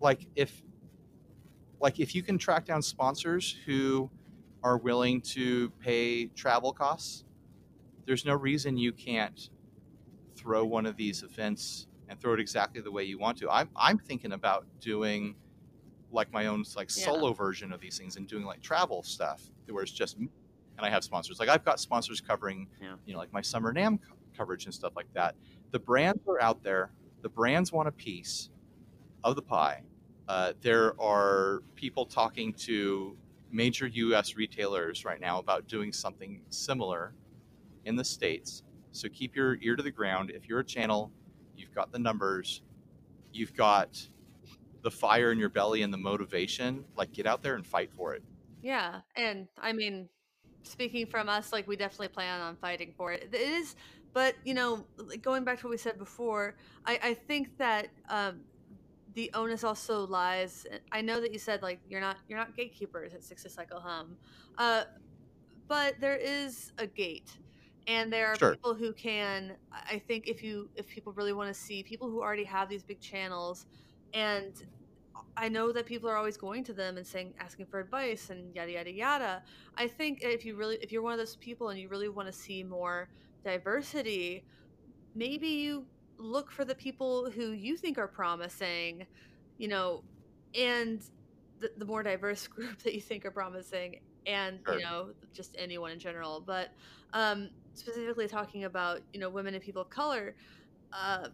[0.00, 0.62] Like if
[1.80, 4.10] like if you can track down sponsors who
[4.62, 7.24] are willing to pay travel costs,
[8.10, 9.50] there's no reason you can't
[10.34, 13.48] throw one of these events and throw it exactly the way you want to.
[13.48, 15.36] I'm I'm thinking about doing
[16.10, 17.04] like my own like Yeah.
[17.04, 20.28] solo version of these things and doing like travel stuff where it's just me
[20.76, 21.38] and I have sponsors.
[21.38, 22.96] Like I've got sponsors covering, Yeah.
[23.06, 25.36] you know, like my summer NAMM co- coverage and stuff like that.
[25.70, 26.90] The brands are out there.
[27.22, 28.50] The brands want a piece
[29.22, 29.84] of the pie.
[30.26, 33.16] Uh, there are people talking to
[33.52, 34.34] major U.S.
[34.34, 37.14] retailers right now about doing something similar
[37.84, 38.62] in the states.
[38.92, 40.30] So keep your ear to the ground.
[40.30, 41.12] If you're a channel,
[41.56, 42.62] you've got the numbers,
[43.32, 44.06] you've got
[44.82, 46.84] the fire in your belly and the motivation.
[46.96, 48.22] Like get out there and fight for it.
[48.62, 50.08] Yeah, and I mean,
[50.62, 53.30] speaking from us, like we definitely plan on fighting for it.
[53.32, 53.76] It is,
[54.12, 54.84] but you know,
[55.22, 58.40] going back to what we said before, I, I think that um,
[59.14, 60.66] the onus also lies.
[60.92, 64.16] I know that you said like you're not you're not gatekeepers at 60 Cycle Hum,
[64.58, 64.84] uh,
[65.68, 67.38] but there is a gate,
[67.90, 68.54] and there are Sure.
[68.54, 69.56] people who can.
[69.72, 72.84] I think if you if people really want to see people who already have these
[72.84, 73.66] big channels,
[74.14, 74.54] and
[75.36, 78.54] I know that people are always going to them and saying, asking for advice and
[78.54, 79.42] yada yada yada.
[79.76, 82.28] I think if you really, if you're one of those people and you really want
[82.28, 83.10] to see more
[83.44, 84.44] diversity,
[85.14, 85.86] maybe you
[86.18, 89.06] look for the people who you think are promising,
[89.58, 90.04] you know,
[90.54, 91.02] and
[91.60, 94.76] the, the more diverse group that you think are promising, and Sure.
[94.76, 96.40] you know, just anyone in general.
[96.40, 96.70] But
[97.12, 100.36] um, specifically talking about you know women and people of color.
[100.92, 101.28] Uh,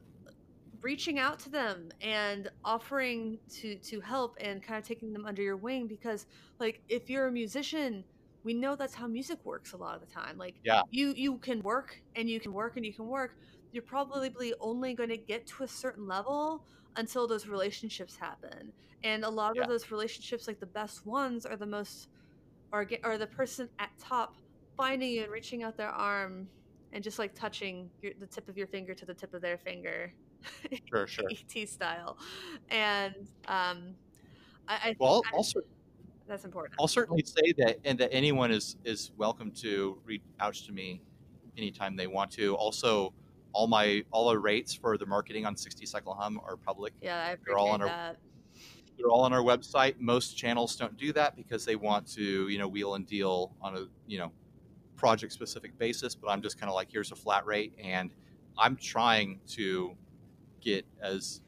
[0.83, 5.43] reaching out to them and offering to to help and kind of taking them under
[5.43, 6.27] your wing because
[6.61, 8.05] like if you're a musician
[8.45, 10.83] we know that's how music works a lot of the time like Yeah.
[10.91, 13.37] you you can work and you can work and you can work
[13.73, 16.65] you're probably only going to get to a certain level
[16.97, 18.73] until those relationships happen
[19.03, 19.63] and a lot Yeah.
[19.63, 22.09] of those relationships like the best ones are the most
[22.73, 24.35] are get are the person at top
[24.77, 26.49] finding you and reaching out their arm
[26.93, 29.59] and just like touching your, the tip of your finger to the tip of their
[29.59, 30.13] finger
[30.89, 31.25] Sure, sure.
[31.57, 32.19] ET style,
[32.71, 33.15] and
[33.49, 33.95] um,
[34.69, 35.61] I, I Well, I- also
[36.29, 36.75] that's important.
[36.81, 41.01] I'll certainly say that, and that anyone is is welcome to reach out to me
[41.57, 42.55] anytime they want to.
[42.57, 43.13] Also,
[43.53, 46.93] all my all our rates for the marketing on 60 Cycle Hum are public.
[47.01, 48.17] Yeah, I they're all appreciate on our- that.
[48.99, 49.99] They're all on our website.
[49.99, 53.77] Most channels don't do that because they want to, you know, wheel and deal on
[53.77, 54.31] a, you know,
[54.97, 56.15] project specific basis.
[56.15, 58.13] But I'm just kind of like, here's a flat rate, and
[58.59, 59.97] I'm trying to
[60.61, 61.43] get as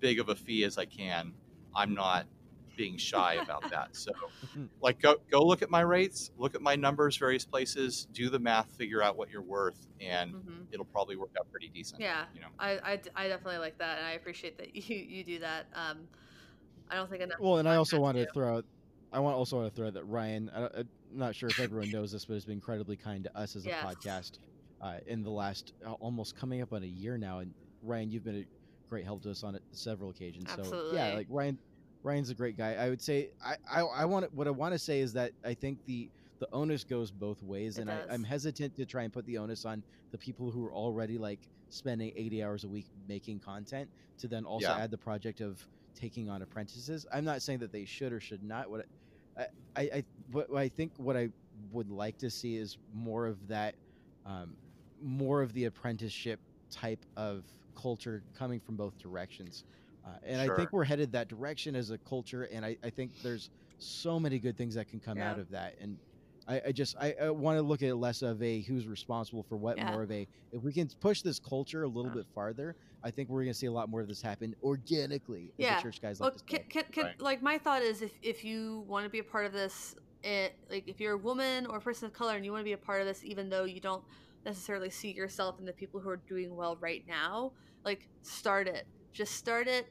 [0.00, 1.34] big of a fee as I can.
[1.74, 2.26] I'm not
[2.76, 3.96] being shy about that.
[3.96, 4.12] So,
[4.80, 8.38] like, go go look at my rates, look at my numbers, various places, do the
[8.38, 12.02] math, figure out what you're worth, and hmm it'll probably work out pretty decent.
[12.02, 12.48] Yeah, You know.
[12.58, 15.66] I I definitely like that, and I appreciate that you you do that.
[15.74, 16.08] Um,
[16.90, 17.38] I don't think enough.
[17.40, 18.64] Well, and I also want to throw out,
[19.12, 20.50] I want also want to throw out that Ryan.
[20.54, 23.38] I, don't- I'm not sure if everyone knows this, but has been incredibly kind to
[23.38, 23.84] us as a Yes.
[23.84, 24.38] podcast
[24.80, 27.38] uh, in the last uh, almost coming up on a year now.
[27.40, 28.46] And Ryan, you've been a
[28.88, 30.52] great help to us on it several occasions.
[30.52, 30.96] So Absolutely.
[30.96, 31.58] yeah, like Ryan,
[32.02, 32.74] Ryan's a great guy.
[32.74, 35.54] I would say I I, I want what I want to say is that I
[35.54, 36.10] think the
[36.40, 39.38] the onus goes both ways, It and I, I'm hesitant to try and put the
[39.38, 43.90] onus on the people who are already like spending 80 hours a week making content
[44.18, 44.76] to then also Yeah.
[44.76, 47.06] add the project of taking on apprentices.
[47.12, 48.70] I'm not saying that they should or should not.
[48.70, 48.86] What
[49.36, 51.30] I, I, but I think what I
[51.70, 53.76] would like to see is more of that,
[54.24, 54.56] um,
[55.00, 59.64] more of the apprenticeship type of culture coming from both directions.
[60.04, 63.14] Uh, and I think we're headed that direction as a culture, and I, I think
[63.22, 65.74] there's so many good things that can come out of that.
[65.78, 66.00] And
[66.48, 69.44] I, I just I, I want to look at it less of a who's responsible
[69.44, 69.80] for what, Yeah.
[69.80, 72.16] more of a if we can push this culture a little Yeah.
[72.16, 72.74] bit farther,
[73.04, 75.52] I think we're going to see a lot more of this happen organically.
[75.58, 75.76] As Yeah.
[75.76, 77.20] the church guys Well, like to can, can, can, Right.
[77.20, 80.56] like my thought is if, if you want to be a part of this, it,
[80.70, 82.72] like if you're a woman or a person of color and you want to be
[82.72, 84.04] a part of this, even though you don't
[84.44, 87.52] necessarily see yourself in the people who are doing well right now,
[87.84, 88.86] like start it.
[89.12, 89.86] Just start it.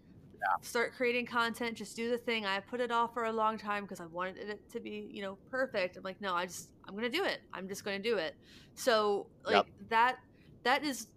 [0.61, 1.77] Start creating content.
[1.77, 2.45] Just do the thing.
[2.45, 5.21] I put it off for a long time because I wanted it to be, you
[5.21, 5.97] know, perfect.
[5.97, 7.39] I'm like, no, I just, I'm gonna do it.
[7.53, 8.35] I'm just gonna do it.
[8.73, 9.89] So like Yep.
[9.89, 10.15] that,
[10.63, 11.07] that is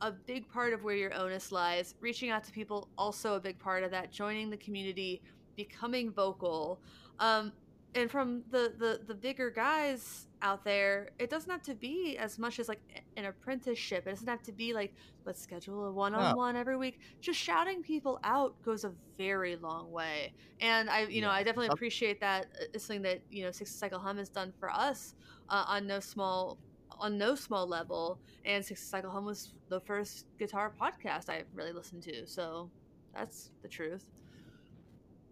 [0.00, 1.94] a big part of where your onus lies.
[2.00, 4.10] Reaching out to people, also a big part of that.
[4.12, 5.22] Joining the community,
[5.56, 6.80] becoming vocal.
[7.18, 7.52] Um,
[7.94, 12.38] and from the, the the bigger guys out there, it doesn't have to be as
[12.38, 12.80] much as like
[13.16, 14.06] an apprenticeship.
[14.06, 14.94] It doesn't have to be like
[15.24, 16.98] let's schedule a one on one every week.
[17.20, 20.32] Just shouting people out goes a very long way.
[20.60, 22.46] And I, you know, I definitely appreciate that.
[22.60, 25.14] uh, It's something that you know 60 Cycle Hum has done for us
[25.48, 26.58] uh, on no small
[26.98, 28.18] on no small level.
[28.44, 32.26] And 60 Cycle Hum was the first guitar podcast I really listened to.
[32.26, 32.70] So
[33.14, 34.04] that's the truth.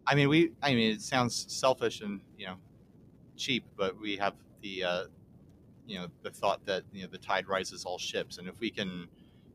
[0.07, 0.53] I mean, we.
[0.63, 2.57] I mean, it sounds selfish and you know,
[3.37, 5.05] cheap, but we have the, uh,
[5.87, 8.71] you know, the thought that you know the tide rises all ships, and if we
[8.71, 9.09] can,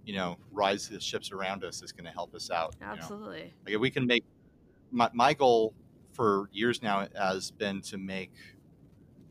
[0.05, 2.75] you know, rise the ships around us, it's going to help us out.
[2.79, 2.93] you know.
[2.93, 3.53] Absolutely.
[3.63, 4.23] Like if we can make
[4.91, 5.73] my, my goal
[6.13, 8.33] for years now has been to make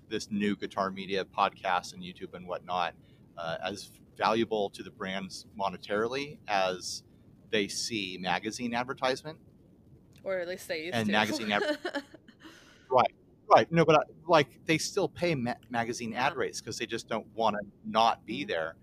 [0.09, 2.95] this new guitar media podcast and YouTube and whatnot
[3.37, 7.03] uh, as valuable to the brands monetarily as
[7.51, 9.39] they see magazine advertisement.
[10.25, 11.13] Or at least they used And to.
[11.13, 11.49] magazine
[12.91, 13.13] Right.
[13.51, 16.39] Right, no, but uh, like they still pay ma- magazine ad Yeah.
[16.39, 18.49] rates because they just don't want to not be Mhm.
[18.49, 18.77] there.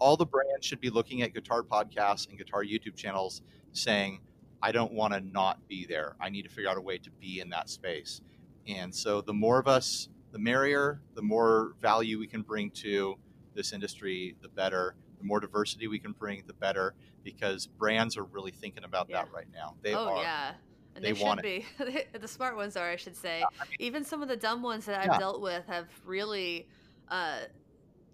[0.00, 3.42] All the brands should be looking at guitar podcasts and guitar YouTube channels
[3.72, 4.20] saying,
[4.62, 6.16] I don't want to not be there.
[6.20, 8.20] I need to figure out a way to be in that space.
[8.66, 13.16] And so the more of us, the merrier, the more value we can bring to
[13.54, 14.94] this industry, the better.
[15.18, 19.28] The more diversity we can bring, the better, because brands are really thinking about that
[19.34, 19.74] right now.
[19.82, 20.22] They oh are.
[20.22, 20.52] yeah.
[20.96, 22.06] And They they, want should be.
[22.18, 23.42] the smart ones are, I should say.
[23.42, 25.18] I mean- Even some of the dumb ones that I've Yeah.
[25.18, 26.66] dealt with have really
[27.08, 27.40] uh,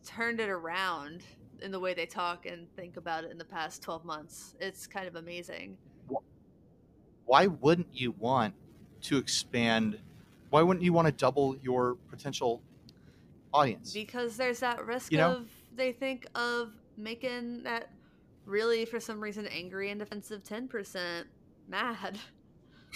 [0.04, 1.22] turned it around
[1.62, 4.56] in the way they talk and think about it in the past 12 months.
[4.60, 5.76] It's kind of amazing.
[7.24, 8.54] why wouldn't you want
[9.02, 9.98] to expand?
[10.50, 12.62] Why wouldn't you want to double your potential
[13.52, 13.92] audience?
[13.92, 15.32] Because there's that risk You know?
[15.32, 17.90] of, they think of making that
[18.44, 21.24] really, for some reason, angry and defensive 10%
[21.68, 22.18] mad.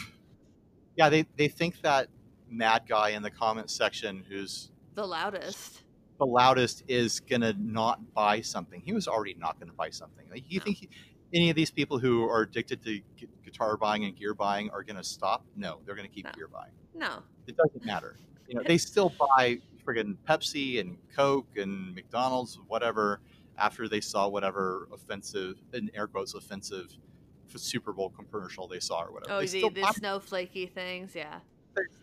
[0.97, 2.09] yeah, they, they think that
[2.49, 5.83] mad guy in the comment section who's The loudest.
[6.19, 8.81] the loudest is gonna not buy something.
[8.85, 10.27] He was already not gonna buy something.
[10.31, 10.65] Like, you No.
[10.65, 10.89] think he,
[11.33, 14.83] any of these people who are addicted to gu- guitar buying and gear buying are
[14.83, 15.45] gonna stop?
[15.57, 16.33] No, they're gonna keep No.
[16.33, 16.73] gear buying.
[16.95, 17.23] No.
[17.47, 18.17] It doesn't matter.
[18.49, 23.21] You know, they still buy friggin' Pepsi and Coke and McDonald's, whatever,
[23.59, 26.93] after they saw whatever offensive, in air quotes, offensive
[27.49, 29.35] Super Bowl commercial they saw or whatever.
[29.35, 31.41] Oh, they, the, the buy, snowflakey things, yeah.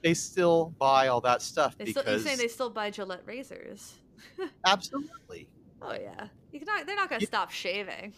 [0.04, 3.24] they still buy all that stuff They because still, you're saying they still buy Gillette
[3.26, 3.94] razors?
[4.66, 5.48] absolutely.
[5.82, 6.86] Oh yeah, you cannot.
[6.88, 7.28] They're not gonna Yeah.
[7.28, 8.14] stop shaving.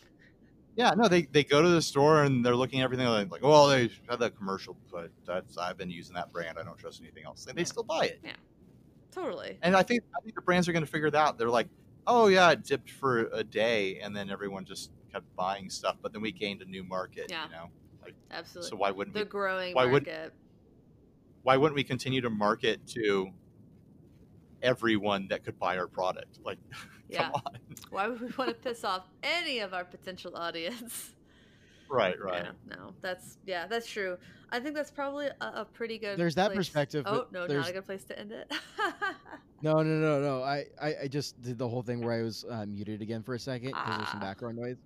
[0.75, 3.43] Yeah, no, they, they go to the store and they're looking at everything like, like,
[3.43, 6.57] well, they had that commercial, but that's I've been using that brand.
[6.57, 7.45] I don't trust anything else.
[7.47, 7.65] And they Yeah.
[7.65, 8.19] still buy it.
[8.23, 8.31] Yeah,
[9.11, 9.57] totally.
[9.61, 11.37] And I think I think the brands are going to figure that out.
[11.37, 11.67] They're like,
[12.07, 15.97] oh yeah, it dipped for a day, and then everyone just kept buying stuff.
[16.01, 17.25] But then we gained a new market.
[17.29, 17.45] Yeah.
[17.45, 17.69] You know,
[18.31, 18.69] Absolutely.
[18.69, 19.29] so why wouldn't the we?
[19.29, 20.33] growing why would- market.
[21.43, 23.29] Why wouldn't we continue to market to
[24.61, 26.39] everyone that could buy our product?
[26.43, 26.57] Like,
[27.09, 27.29] Yeah.
[27.31, 27.53] come on.
[27.89, 31.11] Why would we want to piss off any of our potential audience?
[31.89, 32.45] Right, right.
[32.45, 34.17] Yeah, no, that's yeah, that's true.
[34.51, 36.17] I think that's probably a, a pretty good.
[36.17, 38.51] There's that perspective, Oh no, there's- not a good place to end it.
[39.61, 40.41] No, no, no, no.
[40.41, 43.33] I, I, I just did the whole thing where I was uh, muted again for
[43.33, 44.25] a second because there's some Ah.
[44.25, 44.77] background noise.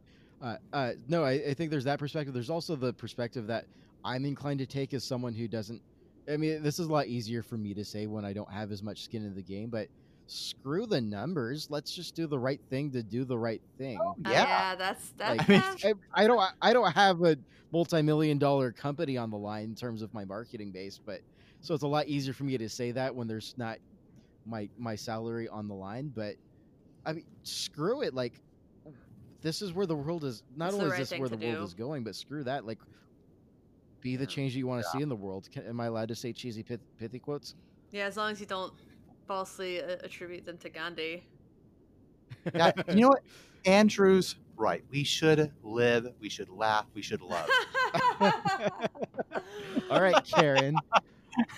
[0.41, 2.33] Uh, uh, no, I, I think there's that perspective.
[2.33, 3.65] There's also the perspective that
[4.03, 5.79] I'm inclined to take as someone who doesn't.
[6.27, 8.71] I mean, this is a lot easier for me to say when I don't have
[8.71, 9.89] as much skin in the game, but
[10.27, 11.67] screw the numbers.
[11.69, 13.99] Let's just do the right thing to do the right thing.
[14.01, 14.31] Oh, yeah.
[14.31, 15.49] yeah, that's that's.
[15.49, 15.95] Like, I mean.
[16.13, 17.37] I, I don't I don't have a
[17.71, 21.21] multi-million dollar company on the line in terms of my marketing base, but
[21.61, 23.77] so it's a lot easier for me to say that when there's not
[24.45, 26.11] my my salary on the line.
[26.13, 26.35] But
[27.05, 28.13] I mean, screw it.
[28.13, 28.33] Like
[29.41, 30.43] this is where the world is.
[30.55, 31.63] Not It's only right is this where to the world do.
[31.63, 32.65] is going, but screw that.
[32.65, 32.79] Like
[34.01, 35.49] be the change that you want to see in the world.
[35.51, 37.55] Can, am I allowed to say cheesy pith, pithy quotes?
[37.93, 38.73] yeah, as long as you don't
[39.27, 41.23] falsely uh, attribute them to Gandhi.
[42.53, 43.23] Yeah, you know what?
[43.65, 44.83] Andrew's right.
[44.91, 46.13] We should live.
[46.19, 46.85] We should laugh.
[46.93, 47.49] We should love.
[49.89, 50.75] All right, Karen.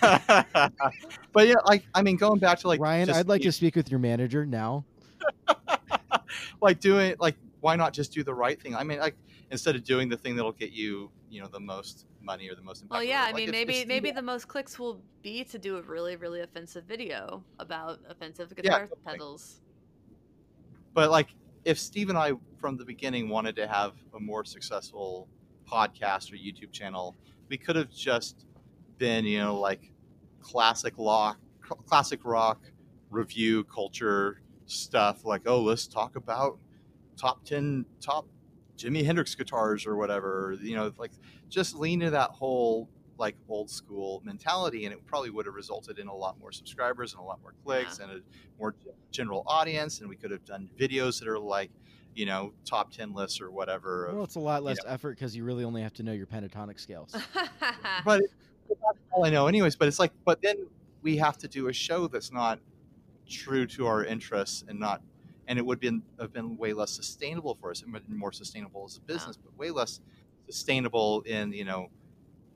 [0.00, 3.52] but yeah, like I mean, going back to like Ryan, just I'd like the- to
[3.52, 4.84] speak with your manager now.
[6.60, 8.74] like doing like why not just do the right thing?
[8.74, 9.16] I mean, like
[9.50, 12.62] instead of doing the thing that'll get you, you know, the most money or the
[12.62, 12.84] most.
[12.90, 15.58] Well, yeah, I mean, if- maybe if maybe Steve- the most clicks will be to
[15.58, 19.00] do a really really offensive video about offensive guitar totally.
[19.04, 19.60] pedals.
[20.94, 21.28] But like,
[21.64, 25.28] if Steve and I from the beginning wanted to have a more successful
[25.70, 27.14] podcast or YouTube channel,
[27.48, 28.46] we could have just
[28.98, 29.92] been, you know, like
[30.40, 31.38] classic rock,
[31.86, 32.60] classic rock
[33.10, 35.24] review culture stuff.
[35.24, 36.58] Like, oh, let's talk about
[37.16, 38.26] top ten top
[38.76, 40.56] Jimi Hendrix guitars or whatever.
[40.60, 41.12] You know, like
[41.48, 45.98] just lean into that whole like old school mentality, and it probably would have resulted
[45.98, 48.20] in a lot more subscribers and a lot more clicks and a
[48.58, 48.74] more
[49.10, 51.70] general audience, and we could have done videos that are like,
[52.14, 54.08] you know, top ten lists or whatever.
[54.12, 56.26] Well, Of, it's a lot less effort because you really only have to know your
[56.26, 57.16] pentatonic scales.
[58.04, 58.22] but
[58.68, 59.76] but that's all I know, anyways.
[59.76, 60.66] But it's like, but then
[61.02, 62.58] we have to do a show that's not
[63.28, 65.02] true to our interests and not,
[65.48, 67.82] and it would been have been way less sustainable for us.
[67.82, 70.00] It would have been more sustainable as a business, but way less
[70.48, 71.88] sustainable in you know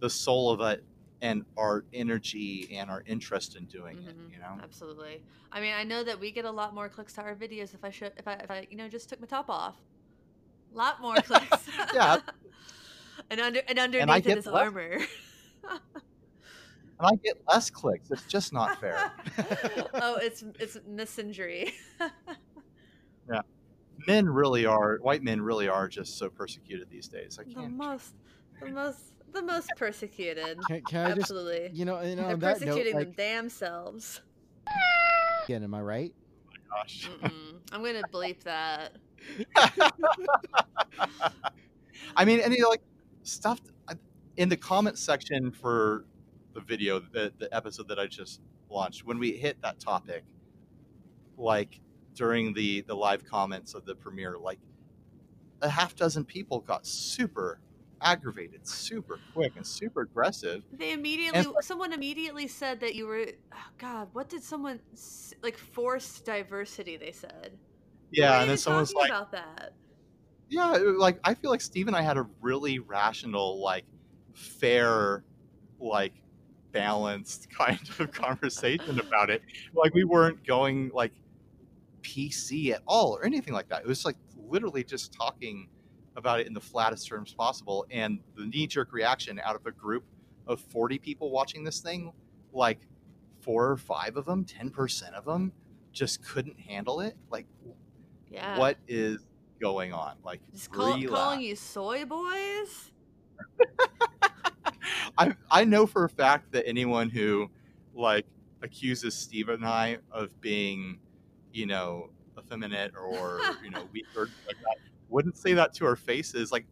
[0.01, 0.85] the soul of it
[1.23, 4.09] and our energy and our interest in doing Mhm.
[4.09, 4.17] it.
[4.33, 5.23] You know, Absolutely.
[5.53, 7.85] I mean, I know that we get a lot more clicks to our videos if
[7.85, 9.77] I should, if I, if I, you know, just took my top off.
[10.73, 11.67] A lot more clicks.
[11.93, 12.21] Yeah.
[13.31, 14.99] and under and underneath it get is less- armor.
[15.69, 15.81] and
[17.01, 18.11] I get less clicks.
[18.11, 19.13] It's just not fair.
[19.95, 21.73] oh, it's it's misandry.
[24.07, 27.39] Men really are white men really are just so persecuted these days.
[27.41, 27.77] I the can't.
[27.77, 28.15] most,
[28.61, 30.59] the most, the most persecuted.
[30.67, 31.71] Can, can I just, Absolutely.
[31.73, 34.21] you know, and They're on that note, persecuting like, them damn selves.
[35.45, 36.15] again, am I right?
[36.49, 37.09] Oh gosh.
[37.23, 37.59] Mm-mm.
[37.73, 38.93] I'm gonna bleep that.
[42.17, 42.83] I mean, and you know, like
[43.23, 43.95] stuff uh,
[44.37, 46.05] in the comment section for
[46.55, 50.25] the video, the the episode that I just launched, when we hit that topic,
[51.37, 51.81] like
[52.21, 54.59] during the the live comments of the premiere, like
[55.63, 57.61] a half dozen people got super
[58.03, 60.63] aggravated, super quick, and super aggressive.
[60.71, 63.25] They immediately, someone immediately said that you were.
[63.55, 64.81] Oh God, what did someone
[65.43, 66.99] like forced diversity?
[66.99, 67.53] They said.
[68.11, 69.73] Yeah, and then someone's like, about that.
[70.51, 73.87] yeah, like I feel like Steve and I had a really rational, like
[74.35, 75.25] fair,
[75.79, 76.13] like
[76.71, 79.41] balanced kind of conversation about it.
[79.75, 81.13] Like we weren't going like
[82.03, 83.83] PC at all or anything like that.
[83.83, 85.69] It was like literally just talking
[86.17, 87.87] about it in the flattest terms possible.
[87.91, 90.05] And the knee jerk reaction out of a group
[90.47, 92.13] of 40 people watching this thing,
[92.53, 92.81] like
[93.41, 95.53] four or five of them, 10% of them
[95.93, 97.17] just couldn't handle it.
[97.31, 97.47] Like,
[98.31, 98.59] Yeah.
[98.59, 99.25] what is
[99.61, 100.17] going on?
[100.25, 102.91] Like, Just call, calling you soy boys.
[105.19, 107.51] I I know for a fact that anyone who
[107.95, 108.27] like
[108.63, 110.99] accuses Steve and I of being,
[111.53, 114.77] you know, effeminate or you know weak or like that
[115.11, 116.53] wouldn't say that to our faces.
[116.53, 116.65] Like,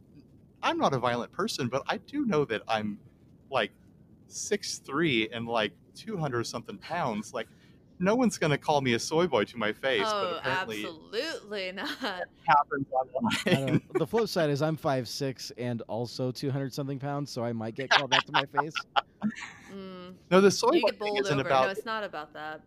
[0.63, 2.99] I'm not a violent person, but I do know that I'm
[3.51, 3.73] like
[4.29, 7.35] six three and like two hundred something pounds.
[7.35, 7.49] Like,
[7.99, 11.73] no one's gonna call me a soy boy to my face, but oh, apparently absolutely
[11.73, 11.89] not.
[12.45, 13.83] happens online.
[13.95, 17.75] the flip side is I'm five six and also 200 something pounds, so I might
[17.75, 18.75] get called that to my face.
[19.73, 20.15] Mm.
[20.31, 21.49] no, the soy You boy thing isn't over.
[21.49, 21.65] about.
[21.67, 22.63] no, it's not about that.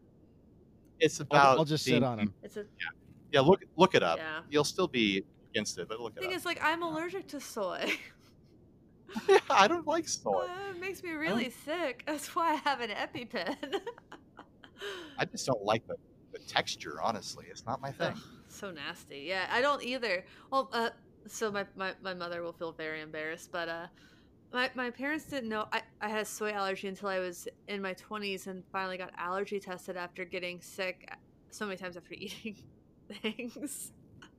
[1.02, 1.58] It's I'll, about.
[1.60, 2.34] I'll just sit on him.
[2.44, 2.88] It's a Yeah,
[3.34, 4.18] yeah, look look it up.
[4.20, 4.42] yeah.
[4.50, 6.38] You'll still be against it, but look it The thing up.
[6.38, 7.92] is, like, I'm allergic to soy.
[9.28, 10.46] yeah, I don't like soy.
[10.50, 12.04] Uh, it makes me really sick.
[12.08, 13.82] That's why I have an EpiPen.
[15.18, 15.96] I just don't like the,
[16.34, 17.00] the texture.
[17.02, 18.14] Honestly, it's not my thing.
[18.16, 19.26] Ugh, so nasty.
[19.28, 20.26] Yeah, I don't either.
[20.52, 20.90] Well, uh,
[21.28, 23.88] so my, my, my mother will feel very embarrassed, but uh,
[24.54, 27.82] my, my parents didn't know I, I had a soy allergy until I was in
[27.82, 31.10] my 20s and finally got allergy tested after getting sick
[31.52, 32.56] so many times after eating
[33.22, 33.92] things.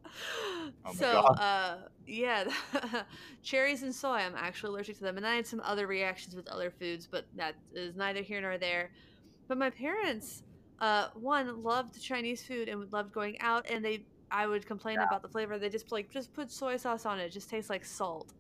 [0.04, 1.38] Oh my so, God.
[1.40, 2.44] uh, yeah,
[3.42, 5.16] cherries and soy, I'm actually allergic to them.
[5.16, 8.58] And I had some other reactions with other foods, but that is neither here nor
[8.58, 8.90] there.
[9.48, 10.42] But my parents,
[10.80, 15.22] uh, one loved Chinese food and loved going out, and they I would complain about
[15.22, 15.58] the flavor.
[15.58, 17.24] They just like just put soy sauce on it.
[17.24, 18.32] It just tastes like salt.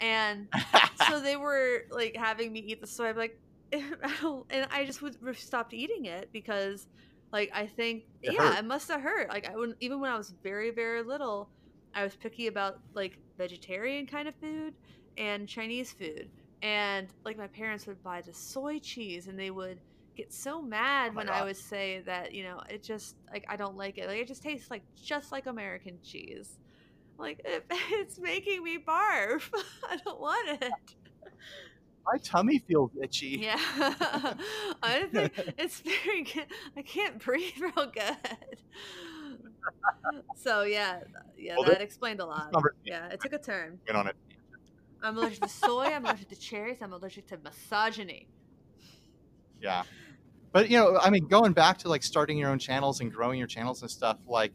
[0.00, 0.48] And
[0.94, 3.08] so they were like having me eat the soy.
[3.08, 3.38] I'm like,
[3.72, 6.86] and I just would stopped eating it because,
[7.32, 8.58] like, I think It yeah, hurt.
[8.58, 9.28] it must have hurt.
[9.28, 11.50] Like I wouldn't even when I was very very little,
[11.94, 14.74] I was picky about like vegetarian kind of food
[15.16, 16.30] and Chinese food.
[16.62, 19.80] And like my parents would buy the soy cheese, and they would
[20.16, 21.44] get so mad Oh when I God.
[21.44, 24.06] would say that you know it just like I don't like it.
[24.08, 26.58] Like it just tastes like just like American cheese.
[27.18, 29.50] Like it, it's making me barf.
[29.90, 30.72] I don't want it.
[32.06, 33.38] my tummy feels itchy.
[33.42, 33.56] Yeah,
[34.82, 36.46] I think it's very good.
[36.76, 38.16] I can't breathe real good.
[40.36, 41.00] So yeah,
[41.36, 42.54] yeah, Well, that explained a lot.
[42.84, 43.80] Yeah, it took a turn.
[43.86, 44.16] Went on it.
[45.02, 45.84] I'm allergic to soy.
[45.84, 46.78] I'm allergic to cherries.
[46.80, 48.28] I'm allergic to misogyny.
[49.60, 49.82] Yeah.
[50.52, 53.38] But you know, I mean, going back to like starting your own channels and growing
[53.38, 54.52] your channels and stuff, like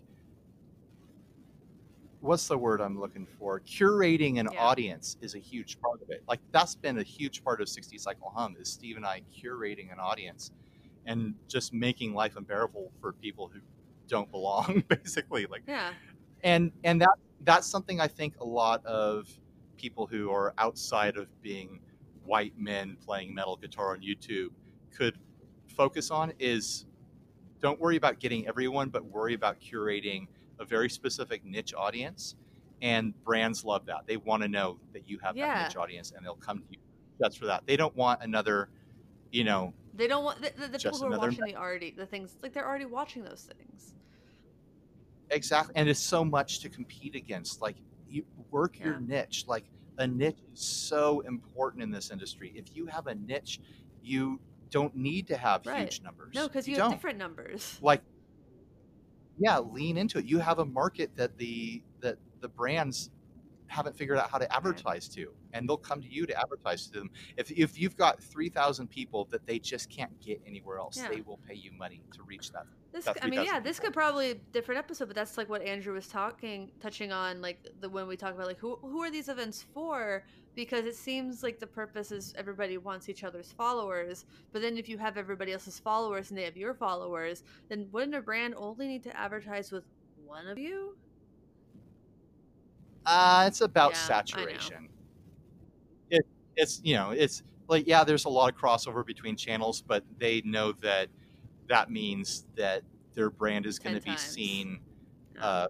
[2.24, 3.60] what's the word I'm looking for?
[3.60, 4.62] Curating an Yeah.
[4.62, 6.24] audience is a huge part of it.
[6.28, 9.92] Like that's been a huge part of 60 Cycle Hum is Steve and I curating
[9.92, 10.52] an audience
[11.06, 13.60] and just making life unbearable for people who
[14.08, 15.46] don't belong, basically.
[15.48, 15.94] Like Yeah,
[16.44, 19.30] and and that that's something I think a lot of
[19.76, 21.82] people who are outside of being
[22.24, 24.52] white men playing metal guitar on YouTube
[24.92, 25.18] could
[25.68, 26.86] focus on is
[27.60, 30.28] don't worry about getting everyone, but worry about curating
[30.64, 32.36] a very specific niche audience.
[32.82, 34.08] And brands love that.
[34.08, 35.54] They want to know that you have Yeah.
[35.56, 36.78] that niche audience and they'll come to you
[37.22, 37.64] just for that.
[37.66, 38.70] They don't want another,
[39.32, 42.06] you know, They don't want the, the, the people who are watching the already the
[42.06, 43.94] things like they're already watching those things.
[45.30, 45.74] exactly.
[45.78, 47.62] And it's so much to compete against.
[47.62, 47.78] Like,
[48.10, 49.46] you work your niche.
[49.48, 49.66] Like,
[49.98, 52.52] a niche is so important in this industry.
[52.56, 53.60] If you have a niche,
[54.02, 54.40] you
[54.72, 55.84] don't need to have Right.
[55.84, 56.34] huge numbers.
[56.36, 56.92] No, because you, have don't.
[56.92, 57.78] different numbers.
[57.82, 58.02] like
[59.38, 60.26] yeah lean into it.
[60.26, 63.10] You have a market that the that the brands
[63.68, 67.00] haven't figured out how to advertise to and they'll come to you to advertise to
[67.00, 71.10] them if, if you've got 3000 people that they just can't get anywhere else Yeah.
[71.10, 73.94] they will pay you money to reach that This, I mean, yeah, 3,000 this could
[73.94, 78.08] probably different episode, but that's like what Andrew was talking, touching on, like the when
[78.08, 80.24] we talk about like who who are these events for?
[80.54, 84.88] Because it seems like the purpose is everybody wants each other's followers, but then if
[84.88, 88.88] you have everybody else's followers and they have your followers, then wouldn't a brand only
[88.88, 89.86] need to advertise with
[90.24, 90.96] one of you?
[93.06, 94.90] Uh, it's about Yeah, saturation
[96.10, 96.26] it,
[96.56, 100.42] it's you know it's like yeah there's a lot of crossover between channels but they
[100.46, 101.08] know that
[101.70, 102.84] that means that
[103.14, 104.80] their brand is going to be seen
[105.42, 105.68] uh,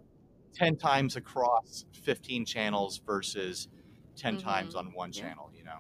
[0.53, 3.67] 10 times across 15 channels versus
[4.15, 4.79] 10 times Mhm.
[4.79, 5.21] on one Yeah.
[5.21, 5.77] channel you know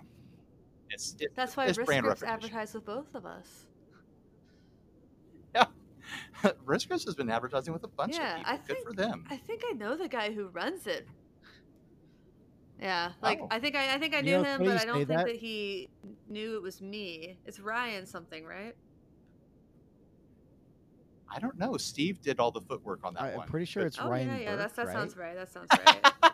[0.89, 3.65] it's it, That's why it's risk brand groups advertise with both of us.
[5.55, 5.65] Yeah.
[6.65, 9.25] Riskers has been advertising with a bunch Yeah, of people I good think- for them
[9.29, 11.07] I think I know the guy who runs it.
[12.79, 13.47] Yeah, like Oh.
[13.51, 15.25] I think I, I think I You knew know, him, but I don't think that.
[15.27, 15.89] that he
[16.27, 17.37] knew it was me.
[17.45, 18.75] It's Ryan something, right?
[21.35, 23.83] i don't know steve did all the footwork on that I, am one pretty sure
[23.87, 24.49] it's oh Ryan yeah, yeah.
[24.51, 24.93] Burke, That's that right?
[24.93, 25.35] sounds right.
[25.35, 26.31] That sounds right.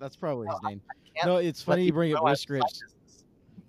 [0.00, 0.80] That's probably his name.
[1.24, 2.82] No, it's funny you bring up know I have risk grips.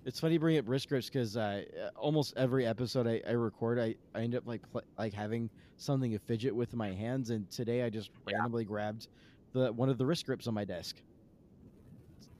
[0.06, 3.32] It's funny you bring up risk grips because uh, uh, almost every episode I, I
[3.32, 6.92] record, I, I end up like pl- like having something to fidget with in my
[6.92, 7.28] hands.
[7.30, 8.36] And today I just Yeah.
[8.38, 9.08] randomly grabbed
[9.52, 10.96] the one of the wrist grips on my desk.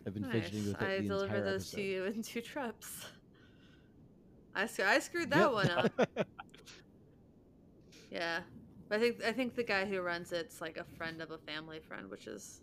[0.06, 0.32] I've been nice.
[0.32, 1.76] fidgeting with it I the delivered those episode.
[1.76, 3.06] to you in two trips.
[4.54, 5.92] I sc- I screwed that one up.
[8.10, 8.40] Yeah,
[8.88, 11.38] but I think I think the guy who runs it's like a friend of a
[11.38, 12.60] family friend, which is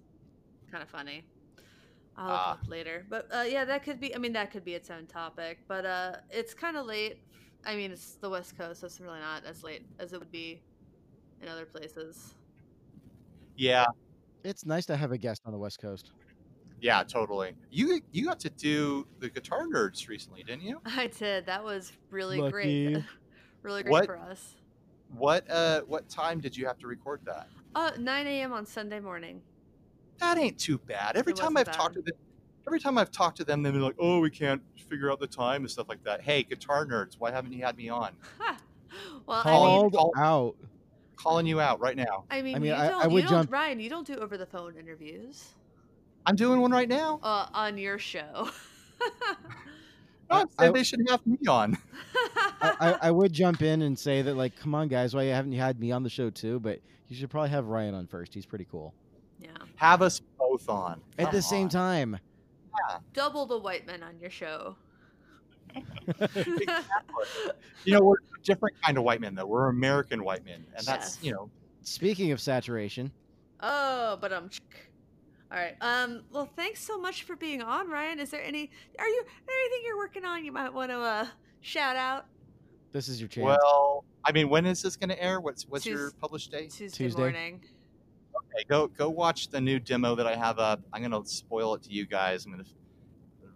[0.70, 1.24] kind of funny.
[2.18, 2.52] I'll look Ah.
[2.54, 4.14] up later, but uh, yeah, that could be.
[4.14, 5.60] I mean, that could be its own topic.
[5.68, 7.20] But uh, it's kind of late.
[7.66, 10.32] I mean, it's the West Coast, so it's really not as late as it would
[10.32, 10.62] be
[11.42, 12.34] in other places.
[13.56, 13.86] yeah
[14.44, 16.12] it's nice to have a guest on the West Coast.
[16.82, 21.46] Yeah totally you you got to do the guitar nerds recently didn't you I did.
[21.48, 22.52] That was really Lucky.
[22.94, 23.04] great.
[23.64, 24.56] really great What- for us.
[25.16, 28.54] what uh what time did you have to record that Uh, 9 a.m.
[28.54, 29.42] on Sunday morning.
[30.20, 31.16] that ain't too bad.
[31.18, 32.14] Every It time I've talked to bad.
[32.14, 32.22] them,
[32.68, 35.62] every time I've talked to them, they're like, "Oh, we can't figure out the time
[35.62, 38.16] and stuff like that." Hey, guitar nerds, why haven't you had me on?
[38.40, 38.58] Ha!
[39.28, 40.56] Well, I mean, call- out.
[41.16, 42.26] Calling you out right now.
[42.32, 44.06] I mean, I mean, you I- don't, I you would don't, jump- Ryan, you don't
[44.08, 45.54] do over the phone interviews
[46.28, 47.20] I'm doing one right now.
[47.24, 48.50] uh, on your show.
[50.30, 51.78] I I- they should have me on.
[52.62, 55.54] I, I, I would jump in and say that, like, come on, guys, why haven't
[55.54, 56.60] you had me on the show too?
[56.60, 58.34] But you should probably have Ryan on first.
[58.34, 58.94] He's pretty cool.
[59.40, 61.70] yeah, Have us both on At Come the same on.
[61.70, 62.20] time.
[63.14, 64.76] double the white men on your show.
[65.76, 66.66] exactly.
[67.86, 69.46] You know, we're a different kind of white men, though.
[69.46, 71.20] We're American white men, and that's Yes.
[71.22, 71.50] you know,
[71.84, 73.12] Speaking of saturation,
[73.62, 74.44] oh, but I'm.
[74.46, 74.50] um.
[75.52, 75.76] All right.
[75.82, 76.24] Um.
[76.32, 78.20] Well, thanks so much for being on, Ryan.
[78.20, 78.70] Is there any?
[79.00, 80.44] Are you anything you're working on?
[80.44, 81.28] You might want to uh
[81.62, 82.26] shout out
[82.94, 83.46] this is your chance.
[83.46, 85.40] well, I mean, when is this going to air?
[85.40, 86.72] What's what's your Tues- published date?
[86.72, 87.22] Tuesday, Tuesday.
[87.22, 87.62] morning.
[88.36, 90.82] Okay, go go watch the new demo that I have up.
[90.94, 92.46] I'm gonna spoil it to you guys.
[92.46, 92.64] I'm gonna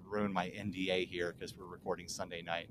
[0.05, 2.69] ruin my NDA here because we're recording Sunday night.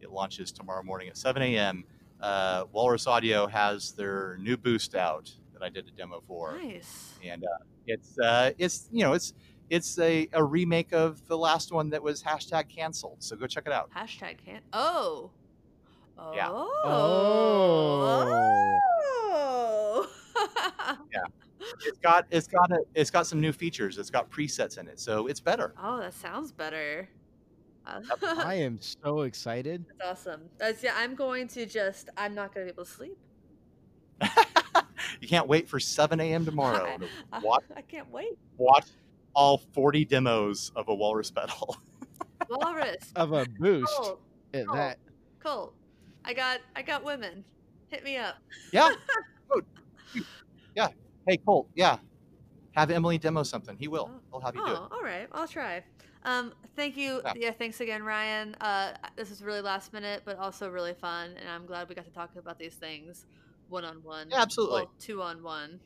[0.00, 1.84] It launches tomorrow morning at 7 a.m.
[2.20, 7.14] Uh, Walrus Audio has their new boost out that I did a demo for, Nice.
[7.24, 7.48] and uh,
[7.86, 9.34] it's uh, it's you know it's
[9.70, 13.16] it's a, a remake of the last one that was hashtag canceled.
[13.20, 13.90] So go check it out.
[13.92, 14.64] Hashtag can't.
[14.72, 15.30] Oh.
[16.34, 16.48] Yeah.
[16.50, 16.70] Oh.
[16.84, 18.26] Oh.
[19.32, 20.06] Oh.
[21.86, 23.96] It's got it's got a, it's got some new features.
[23.96, 25.74] It's got presets in it, so it's better.
[25.82, 27.08] Oh, that sounds better.
[27.86, 29.84] Uh, I am so excited.
[29.98, 30.42] That's awesome.
[30.58, 32.10] That's, yeah, I'm going to just.
[32.16, 33.18] I'm not going to be able to sleep.
[35.20, 36.44] you can't wait for 7 a.m.
[36.44, 38.38] tomorrow to I, watch I can't wait.
[38.56, 38.86] watch
[39.34, 41.76] all 40 demos of a walrus pedal.
[42.50, 43.12] Walrus.
[43.16, 44.20] Of a boost Colt.
[44.52, 44.76] at Colt.
[44.76, 44.98] that.
[45.42, 45.74] Colt.
[46.24, 46.60] I got.
[46.76, 47.42] I got women.
[47.88, 48.36] Hit me up.
[48.72, 48.90] yeah.
[49.50, 49.60] Oh,
[50.74, 50.88] yeah.
[51.28, 51.68] Hey, Colt.
[51.74, 51.98] Yeah.
[52.72, 53.76] Have Emily demo something.
[53.78, 54.10] He will.
[54.12, 54.20] Oh.
[54.32, 54.78] He'll have you do it.
[54.78, 55.28] Oh, all right.
[55.32, 55.82] I'll try.
[56.24, 57.20] Um, thank you.
[57.24, 57.32] Yeah.
[57.36, 57.50] Yeah.
[57.52, 58.56] thanks again, Ryan.
[58.60, 62.06] Uh, this was really last minute, but also really fun, and I'm glad we got
[62.06, 63.26] to talk about these things
[63.68, 64.28] one on one.
[64.30, 64.82] Yeah, absolutely.
[64.82, 65.80] Well, two on one.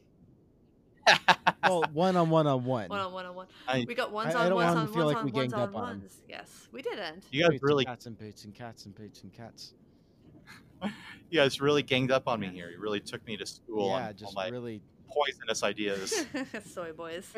[1.62, 2.88] well, one on one on one.
[2.88, 3.46] One on one on one.
[3.66, 5.24] I- We got ones I on don't ones want on to feel ones like on
[5.26, 5.98] we ones ganged on up on 'em.
[6.00, 6.20] ones.
[6.28, 7.24] Yes, we didn't.
[7.30, 9.72] you guys Boots and really, cats and boots and cats and boots and cats.
[11.30, 12.70] you guys really ganged up on me here.
[12.70, 14.80] You really took me to school yeah, on just all my really.
[15.10, 16.26] poisonous ideas.
[16.66, 17.32] soy boys.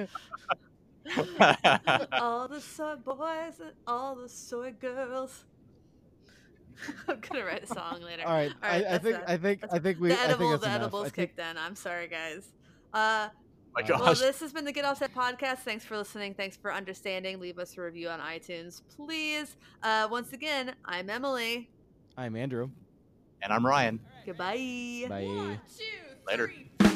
[2.12, 5.45] all the soy boys and all the soy girls.
[7.09, 8.23] I'm gonna write a song later.
[8.27, 9.28] All right, All right, I, I think that.
[9.31, 10.81] I think I think we the I think edible, that's the enough.
[10.82, 11.59] edibles I think, kicked in.
[11.59, 12.47] I'm sorry, guys.
[12.93, 13.28] Uh,
[13.74, 14.01] my gosh.
[14.01, 15.59] well, this has been the Get Offset podcast.
[15.59, 16.35] Thanks for listening.
[16.35, 17.39] Thanks for understanding.
[17.39, 19.57] Leave us a review on iTunes, please.
[19.82, 21.69] Uh, once again, I'm Emily.
[22.16, 22.70] I'm Andrew.
[23.43, 24.01] and I'm Ryan.
[24.27, 25.07] Goodbye.
[25.09, 25.24] Bye.
[25.24, 25.85] One, two,
[26.27, 26.48] Later.
[26.81, 26.90] three,